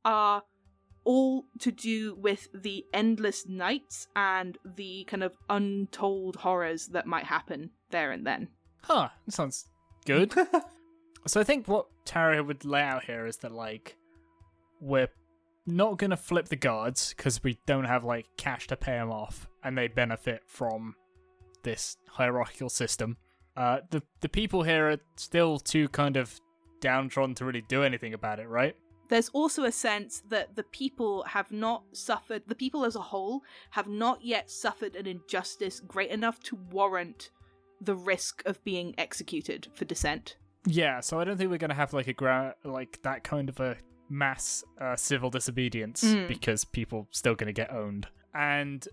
[0.06, 0.44] are
[1.04, 7.26] all to do with the endless nights and the kind of untold horrors that might
[7.26, 8.48] happen there and then
[8.84, 9.10] Huh.
[9.28, 9.66] Sounds
[10.08, 10.34] good.
[11.28, 13.98] so I think what Taro would lay out here is that like
[14.80, 15.10] we're
[15.68, 19.48] not gonna flip the guards because we don't have like cash to pay them off,
[19.64, 20.96] and they benefit from
[21.64, 23.18] this hierarchical system.
[23.56, 26.40] Uh, the the people here are still too kind of
[26.80, 28.76] downtrodden to really do anything about it, right?
[29.10, 33.42] there's also a sense that the people have not suffered the people as a whole
[33.72, 37.30] have not yet suffered an injustice great enough to warrant
[37.82, 41.94] the risk of being executed for dissent Yeah, so I don't think we're gonna have
[41.94, 43.78] like a gra- like that kind of a
[44.10, 46.28] mass uh, civil disobedience Mm.
[46.28, 48.88] because people still gonna get owned, and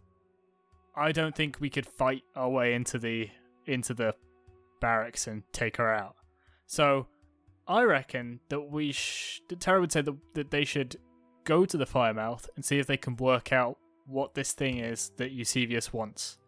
[0.97, 3.29] I don't think we could fight our way into the
[3.67, 4.15] into the
[4.81, 6.15] barracks and take her out.
[6.67, 7.07] So
[7.67, 10.97] I reckon that we sh- that Taro would say that that they should
[11.45, 15.11] go to the firemouth and see if they can work out what this thing is
[15.17, 16.39] that Eusebius wants,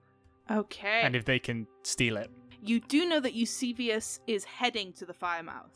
[0.51, 2.31] okay and if they can steal it.
[2.63, 5.73] you do know that Eusebius is heading to the firemouth.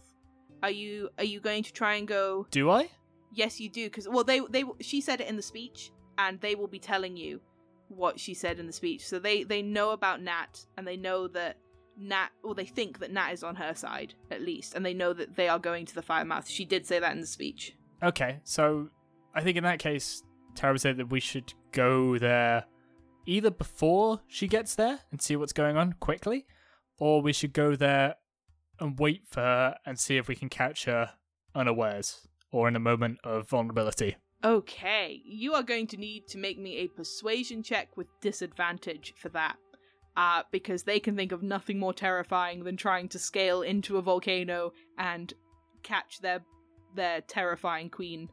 [0.62, 2.46] Are you are you going to try and go?
[2.50, 2.90] Do I?
[3.32, 6.54] Yes, you do because well they they she said it in the speech and they
[6.54, 7.40] will be telling you
[7.88, 9.06] what she said in the speech.
[9.06, 11.56] So they they know about Nat and they know that
[11.98, 15.12] Nat or they think that Nat is on her side at least and they know
[15.12, 16.48] that they are going to the firemouth.
[16.48, 17.74] She did say that in the speech.
[18.02, 18.88] Okay, so
[19.34, 20.22] I think in that case,
[20.54, 22.64] Taro said that we should go there
[23.30, 26.46] either before she gets there and see what's going on quickly,
[26.98, 28.16] or we should go there
[28.80, 31.12] and wait for her and see if we can catch her
[31.54, 34.16] unawares or in a moment of vulnerability.
[34.42, 39.28] Okay, you are going to need to make me a persuasion check with disadvantage for
[39.30, 39.56] that.
[40.16, 44.02] Uh, because they can think of nothing more terrifying than trying to scale into a
[44.02, 45.32] volcano and
[45.84, 46.40] catch their
[46.96, 48.28] their terrifying queen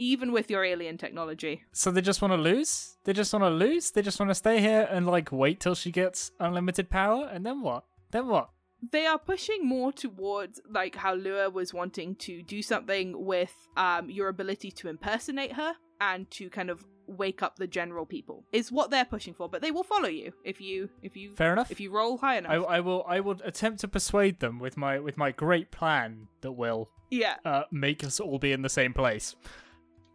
[0.00, 1.62] even with your alien technology.
[1.72, 2.96] So they just want to lose?
[3.04, 3.90] They just want to lose?
[3.90, 7.44] They just want to stay here and like wait till she gets unlimited power and
[7.44, 7.84] then what?
[8.10, 8.48] Then what?
[8.90, 14.08] They are pushing more towards like how Lua was wanting to do something with um
[14.10, 18.72] your ability to impersonate her and to kind of wake up the general people is
[18.72, 19.50] what they're pushing for.
[19.50, 21.70] But they will follow you if you if you Fair enough.
[21.70, 22.52] if you roll high enough.
[22.52, 26.28] I, I will I will attempt to persuade them with my with my great plan
[26.40, 29.34] that will yeah, uh, make us all be in the same place.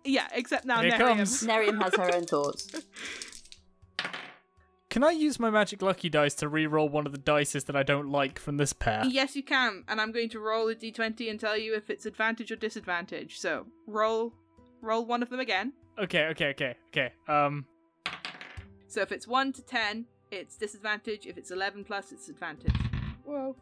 [0.06, 0.28] Yeah.
[0.34, 0.98] Except now Here Nerium.
[1.18, 1.44] comes.
[1.44, 2.68] Nerium has her own thoughts.
[4.90, 7.84] Can I use my magic lucky dice to re-roll one of the dices that I
[7.84, 9.04] don't like from this pair?
[9.06, 12.06] Yes, you can, and I'm going to roll a d20 and tell you if it's
[12.06, 13.38] advantage or disadvantage.
[13.38, 14.32] So roll,
[14.82, 15.74] roll one of them again.
[16.00, 17.12] Okay, okay, okay, okay.
[17.28, 17.66] Um,
[18.88, 21.26] So if it's one to ten, it's disadvantage.
[21.26, 22.74] If it's eleven plus, it's advantage.
[23.26, 23.56] Whoa.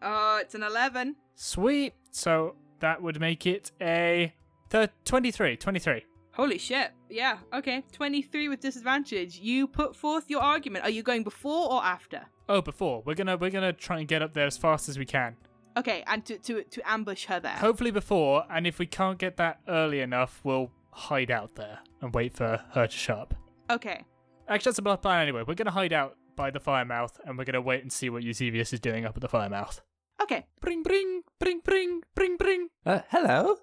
[0.00, 1.16] Oh, it's an eleven.
[1.34, 1.94] sweet.
[2.12, 4.32] So that would make it a
[4.70, 6.04] th- 23, 23.
[6.32, 6.92] Holy shit.
[7.10, 7.38] Yeah.
[7.52, 7.82] Okay.
[7.90, 9.40] Twenty-three with disadvantage.
[9.40, 10.84] You put forth your argument.
[10.84, 12.26] Are you going before or after?
[12.48, 15.04] Oh, before we're gonna we're gonna try and get up there as fast as we
[15.04, 15.34] can.
[15.76, 17.56] Okay, and to to to ambush her there.
[17.56, 22.14] Hopefully before, and if we can't get that early enough, we'll hide out there and
[22.14, 23.34] wait for her to show up.
[23.68, 24.04] Okay.
[24.48, 25.42] Actually, that's a bad plan anyway.
[25.44, 28.22] We're gonna hide out by the fire mouth, and we're gonna wait and see what
[28.22, 29.80] Eusebius is doing up at the fire mouth.
[30.22, 30.46] Okay.
[30.60, 32.68] Bring, bring, bring, bring, bring, bring.
[32.86, 33.56] Uh, hello.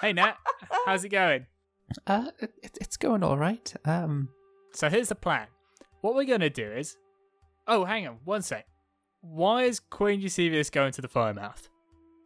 [0.00, 0.36] Hey Nat,
[0.84, 1.46] how's it going?
[2.06, 3.72] Uh, it, it's going all right.
[3.84, 4.28] Um,
[4.72, 5.46] So here's the plan.
[6.00, 6.96] What we're gonna do is,
[7.66, 8.66] oh, hang on, one sec.
[9.22, 11.68] Why is Queen Eusebius going to the fire mouth?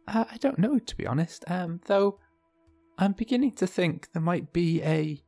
[0.07, 1.43] uh, I don't know to be honest.
[1.47, 2.19] Um, though,
[2.97, 5.21] I'm beginning to think there might be a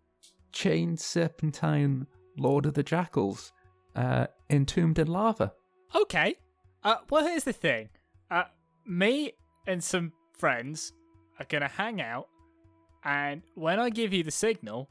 [0.52, 3.54] chained serpentine Lord of the Jackals,
[3.96, 5.54] uh, entombed in lava.
[5.96, 6.36] Okay.
[6.84, 7.90] Uh, well, here's the thing.
[8.30, 8.44] Uh,
[8.86, 9.32] me
[9.66, 10.92] and some friends
[11.40, 12.28] are gonna hang out,
[13.06, 14.90] and when I give you the signal,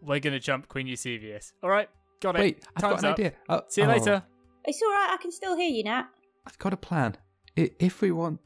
[0.00, 1.52] we're gonna jump Queen Eusebius.
[1.62, 1.88] All right,
[2.20, 2.40] got it.
[2.40, 3.18] Wait, I've Time's got an up.
[3.18, 3.32] idea.
[3.48, 4.22] Oh, See you oh, later.
[4.64, 5.08] It's all right.
[5.12, 6.04] I can still hear you, Nat.
[6.46, 7.16] I've got a plan.
[7.58, 8.40] I- If we want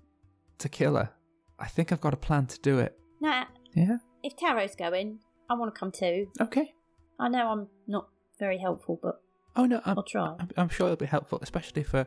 [0.59, 1.11] to kill her,
[1.59, 2.99] I think I've got a plan to do it.
[3.21, 3.99] Nat, Yeah.
[4.23, 5.19] if Taro's going,
[5.51, 6.29] I want to come too.
[6.41, 6.75] Okay.
[7.19, 8.09] I know I'm not
[8.39, 9.21] very helpful, but
[9.55, 10.35] Oh no, I'm, I'll try.
[10.41, 12.07] I'm, I'm sure it'll be helpful, especially if we're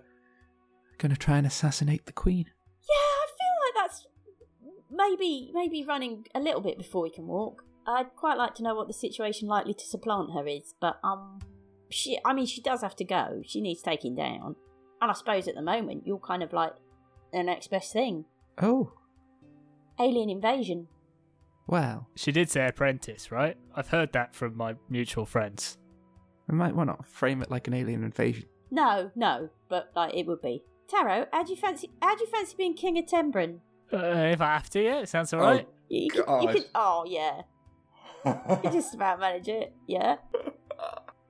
[0.97, 2.45] going to try and assassinate the queen.
[4.95, 7.63] Maybe maybe running a little bit before we can walk.
[7.87, 11.39] I'd quite like to know what the situation likely to supplant her is, but um,
[11.89, 12.17] she.
[12.25, 13.41] I mean, she does have to go.
[13.45, 14.55] She needs taking down,
[15.01, 16.73] and I suppose at the moment you're kind of like
[17.33, 18.25] the next best thing.
[18.61, 18.93] Oh,
[19.99, 20.87] Alien invasion.
[21.67, 23.57] well, She did say apprentice, right?
[23.75, 25.77] I've heard that from my mutual friends.
[26.47, 28.45] we might want to frame it like an alien invasion.
[28.71, 30.63] No, no, but like it would be.
[30.89, 31.91] Taro, how do you fancy?
[32.01, 33.59] How do you fancy being king of Tenbren?
[33.95, 35.67] Uh, if I have to, yeah, it sounds alright.
[35.89, 36.51] You, you, could, you God.
[36.53, 36.65] could.
[36.75, 37.41] Oh yeah,
[38.25, 39.73] you could just about manage it.
[39.87, 40.17] Yeah.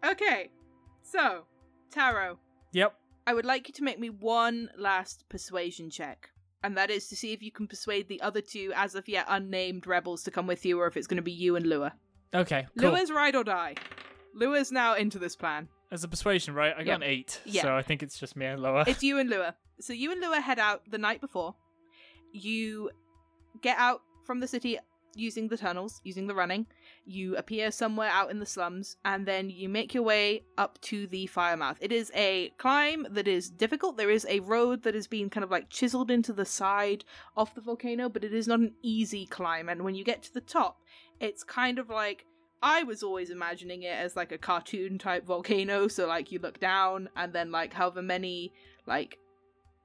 [0.06, 0.50] Okay.
[1.04, 1.44] So,
[1.92, 2.40] Taro,
[2.74, 2.94] Yep.
[3.28, 6.30] I would like you to make me one last persuasion check.
[6.64, 9.26] And that is to see if you can persuade the other two as of yet
[9.30, 11.94] unnamed rebels to come with you or if it's going to be you and Lua.
[12.34, 12.66] Okay.
[12.80, 12.90] Cool.
[12.92, 13.76] Lua's ride or die.
[14.34, 15.70] Lua's now into this plan.
[15.92, 16.74] As a persuasion, right?
[16.76, 16.96] I got Yeah.
[16.96, 17.62] an eight, Yeah.
[17.62, 18.84] so I think it's just me and Lua.
[18.88, 19.56] It's you and Lua.
[19.80, 21.56] So you and Lua head out the night before.
[22.36, 22.90] You
[23.62, 24.78] get out from the city
[25.16, 26.68] using the tunnels, using the running.
[27.06, 31.08] You appear somewhere out in the slums, and then you make your way up to
[31.08, 31.78] the firemouth.
[31.80, 33.96] It is a climb that is difficult.
[33.96, 37.06] There is a road that has been kind of like chiseled into the side
[37.38, 39.70] of the volcano, but it is not an easy climb.
[39.70, 40.82] And when you get to the top,
[41.22, 42.26] it's kind of like
[42.62, 45.88] I was always imagining it as like a cartoon type volcano.
[45.88, 48.52] So like you look down, and then like however many
[48.86, 49.18] like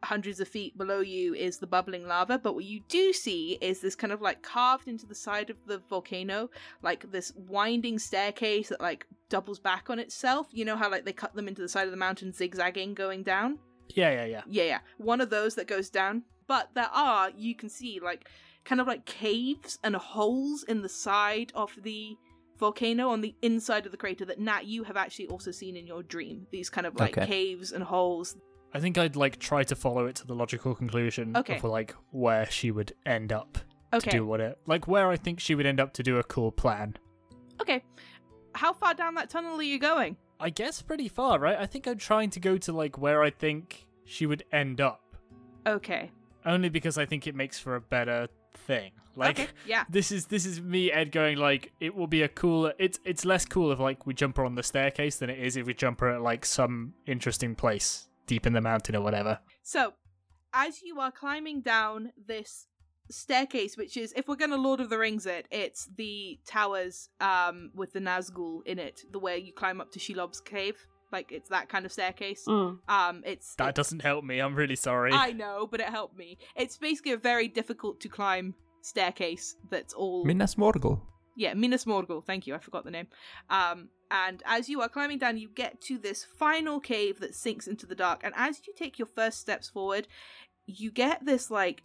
[0.03, 3.81] hundreds of feet below you is the bubbling lava, but what you do see is
[3.81, 6.49] this kind of like carved into the side of the volcano,
[6.83, 10.49] like this winding staircase that like doubles back on itself.
[10.53, 13.23] You know how like they cut them into the side of the mountain zigzagging going
[13.23, 13.59] down?
[13.95, 14.43] yeah, yeah, yeah.
[14.49, 14.79] Yeah, yeah.
[14.99, 16.23] One of those that goes down.
[16.47, 18.29] But there are, you can see like
[18.65, 22.17] kind of like caves and holes in the side of the
[22.59, 25.87] volcano on the inside of the crater that Nat you have actually also seen in
[25.87, 26.47] your dream.
[26.51, 27.27] These kind of like Okay.
[27.27, 28.37] caves and holes
[28.73, 31.57] I think I'd like try to follow it to the logical conclusion Okay.
[31.57, 33.59] of like where she would end up
[33.93, 36.23] to do what it like where I think she would end up to do a
[36.23, 36.97] cool plan.
[37.61, 37.83] Okay.
[38.55, 40.17] How far down that tunnel are you going?
[40.39, 41.59] I guess pretty far, right?
[41.59, 45.03] I think I'm trying to go to like where I think she would end up.
[45.67, 46.11] Okay.
[46.47, 48.93] Only because I think it makes for a better thing.
[49.17, 49.49] Like okay.
[49.67, 49.85] Yeah.
[49.91, 53.25] this is this is me Ed going like it will be a cooler it's it's
[53.25, 55.75] less cool if like we jump her on the staircase than it is if we
[55.75, 59.41] jump her at like some interesting place deep in the mountain or whatever.
[59.63, 59.83] So,
[60.55, 62.67] as you are climbing down this
[63.11, 67.57] staircase, which is if we're gonna Lord of the Rings it, it's the towers um
[67.75, 70.77] with the Nazgul in it, the way you climb up to Shelob's cave.
[71.17, 72.45] Like it's that kind of staircase.
[72.47, 72.79] Mm.
[72.89, 74.39] Um it's That it- doesn't help me.
[74.45, 75.13] I'm really sorry.
[75.13, 76.39] I know, but it helped me.
[76.63, 80.95] It's basically a very difficult to climb staircase that's all Minas Morgul.
[81.37, 82.25] Yeah, Minas Morgul.
[82.25, 82.55] Thank you.
[82.55, 83.09] I forgot the name.
[83.49, 87.69] Um, and as you are climbing down, you get to this final cave that sinks
[87.69, 88.23] into the dark.
[88.25, 90.09] And as you take your first steps forward,
[90.67, 91.83] you get this like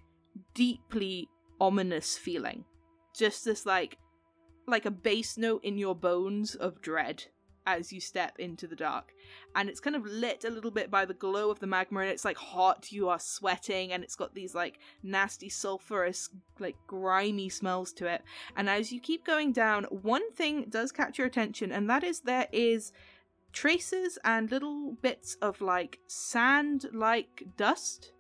[0.54, 2.66] deeply ominous feeling.
[3.16, 3.98] Just this like
[4.68, 7.26] like a bass note in your bones of dread
[7.66, 9.14] as you step into the dark.
[9.56, 12.10] And it's kind of lit a little bit by the glow of the magma and
[12.10, 16.30] it's like hot, you are sweating and it's got these like nasty sulfurous
[16.60, 18.24] like grimy smells to it.
[18.56, 22.22] And as you keep going down, one thing does catch your attention, and that is
[22.22, 22.92] there is
[23.54, 28.12] traces and little bits of like sand like dust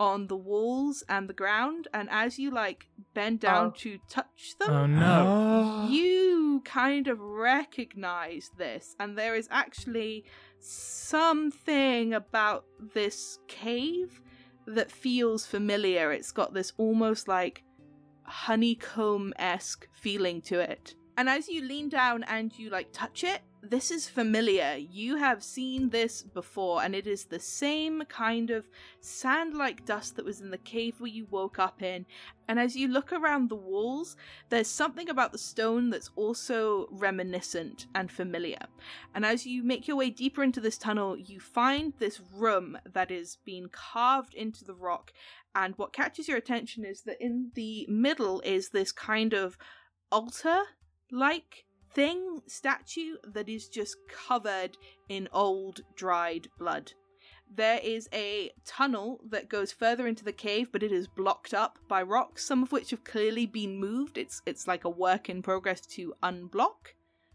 [0.00, 1.88] on the walls and the ground.
[1.94, 3.70] And as you like bend down Oh.
[3.78, 5.86] to touch them, oh no.
[5.90, 10.24] you kind of recognize this, and there is actually
[10.60, 12.64] something about
[12.94, 14.20] this cave
[14.66, 16.10] that feels familiar.
[16.12, 17.62] It's got this almost like
[18.24, 20.94] honeycomb esque feeling to it.
[21.16, 24.76] And as you lean down and you like touch it, this is familiar.
[24.76, 28.68] You have seen this before, and it is the same kind of
[29.00, 32.06] sand like dust that was in the cave where you woke up in.
[32.48, 34.16] And as you look around the walls,
[34.50, 38.66] there's something about the stone that's also reminiscent and familiar.
[39.14, 43.10] And as you make your way deeper into this tunnel, you find this room that
[43.10, 45.12] is being carved into the rock.
[45.54, 49.56] And what catches your attention is that in the middle is this kind of
[50.10, 50.62] altar
[51.10, 51.63] like
[51.94, 54.76] thing, statue, that is just covered
[55.08, 56.92] in old, dried blood.
[57.54, 61.78] There is a tunnel that goes further into the cave, but it is blocked up
[61.88, 64.18] by rocks, some of which have clearly been moved.
[64.18, 66.94] It's it's like a work in progress to unblock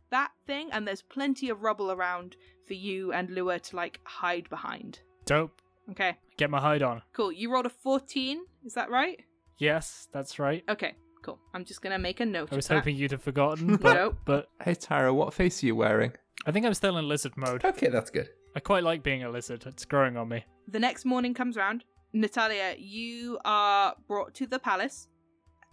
[0.10, 2.36] that thing, and there's plenty of rubble around
[2.68, 5.00] for you and Lua to like hide behind.
[5.26, 5.62] Dope.
[5.92, 7.02] Okay, Get my hide on.
[7.14, 7.32] cool.
[7.32, 9.22] You rolled a 14, is that right?
[9.58, 10.64] Yes, that's right.
[10.70, 11.40] Okay, cool.
[11.54, 12.50] I'm just gonna make a note.
[12.52, 12.76] I was of that.
[12.80, 14.18] hoping you'd have forgotten, but Nope.
[14.26, 16.14] but Hey Taro, what face are you wearing?
[16.46, 17.64] I think I'm still in lizard mode.
[17.66, 18.30] Okay, that's good.
[18.56, 19.64] I quite like being a lizard.
[19.68, 20.46] It's growing on me.
[20.68, 21.84] the next morning comes round.
[22.14, 25.08] Natalia, you are brought to the palace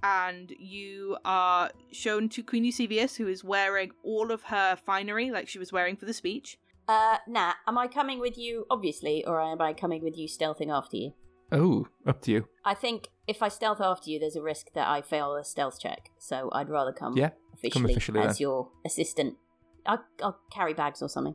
[0.03, 5.49] and you are shown to Queen Eusebius, who is wearing all of her finery like
[5.49, 6.59] she was wearing for the speech.
[6.89, 10.69] Uh, Nat, am I coming with you, obviously, or am I coming with you stealthing
[10.71, 11.15] after you?
[11.51, 12.49] Oh, up to you.
[12.65, 15.81] I think if I stealth after you, there's a risk that I fail a stealth
[15.81, 18.43] check, so I'd rather come Yeah, officially, come officially as then.
[18.43, 19.37] your assistant.
[19.85, 21.35] I'll, I'll carry bags or something.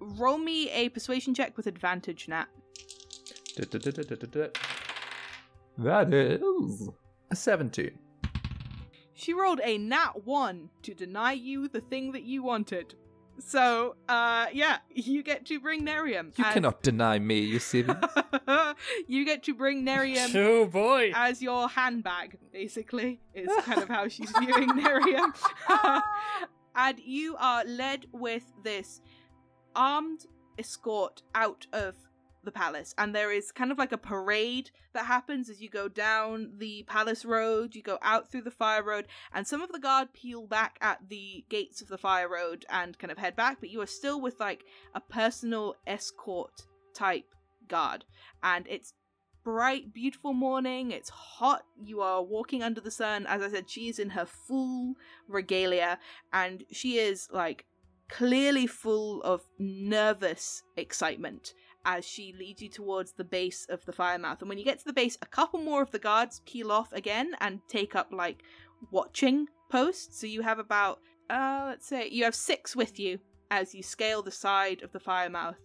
[0.00, 2.46] Roll me a persuasion check with advantage, Nat.
[5.78, 6.88] That is
[7.30, 7.98] a 17.
[9.14, 12.94] She rolled a nat 1 to deny you the thing that you wanted.
[13.38, 16.36] So, uh, yeah, you get to bring Nerium.
[16.38, 17.84] You as- cannot deny me, you see.
[19.06, 21.12] you get to bring Nerium oh boy.
[21.14, 25.32] as your handbag, basically, is kind of how she's viewing Nerium.
[26.74, 29.00] and you are led with this
[29.74, 30.26] armed
[30.58, 31.94] escort out of
[32.44, 32.94] the palace.
[32.98, 36.84] And there is kind of like a parade that happens as you go down the
[36.84, 40.46] palace road, you go out through the fire road, and some of the guard peel
[40.46, 43.80] back at the gates of the fire road and kind of head back, but you
[43.80, 44.64] are still with like
[44.94, 46.62] a personal escort
[46.94, 47.34] type
[47.68, 48.04] guard.
[48.42, 48.94] And it's
[49.44, 50.90] bright, beautiful morning.
[50.90, 51.62] It's hot.
[51.82, 53.26] You are walking under the sun.
[53.26, 54.94] As I said, she is in her full
[55.28, 55.98] regalia
[56.32, 57.64] and she is like
[58.08, 61.54] clearly full of nervous excitement
[61.84, 64.40] as she leads you towards the base of the firemouth.
[64.40, 66.92] And when you get to the base, a couple more of the guards peel off
[66.92, 68.42] again and take up like
[68.90, 70.20] watching posts.
[70.20, 71.00] So you have about,
[71.30, 73.18] uh, let's say, you have six with you
[73.50, 75.56] as you scale the side of the firemouth.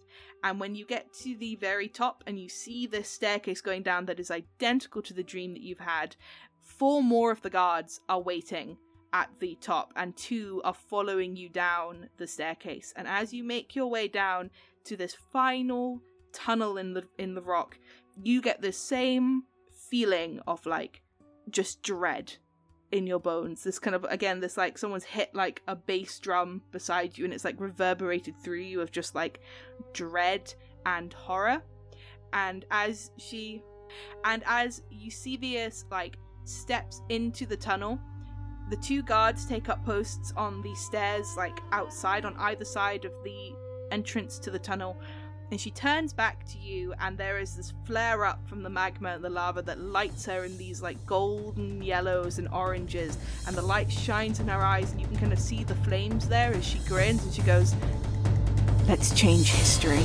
[0.44, 4.06] And when you get to the very top and you see this staircase going down
[4.06, 6.16] that is identical to the dream that you've had,
[6.60, 8.76] four more of the guards are waiting
[9.14, 12.92] at the top, and two are following you down the staircase.
[12.94, 14.50] And as you make your way down
[14.84, 16.00] to this final
[16.32, 17.78] tunnel in the in the rock,
[18.22, 19.44] you get the same
[19.90, 21.02] feeling of like
[21.50, 22.34] just dread
[22.90, 23.64] in your bones.
[23.64, 27.34] This kind of again, this like someone's hit like a bass drum beside you, and
[27.34, 29.40] it's like reverberated through you of just like
[29.92, 30.52] dread
[30.86, 31.62] and horror.
[32.32, 33.62] And as she,
[34.24, 37.98] and as Eusebius like steps into the tunnel,
[38.70, 43.12] the two guards take up posts on the stairs, like outside on either side of
[43.24, 43.54] the
[43.90, 44.96] entrance to the tunnel.
[45.50, 49.14] And she turns back to you, and there is this flare up from the magma
[49.14, 53.16] and the lava that lights her in these like golden yellows and oranges.
[53.46, 56.28] And the light shines in her eyes, and you can kind of see the flames
[56.28, 57.74] there as she grins and she goes,
[58.86, 60.04] Let's change history.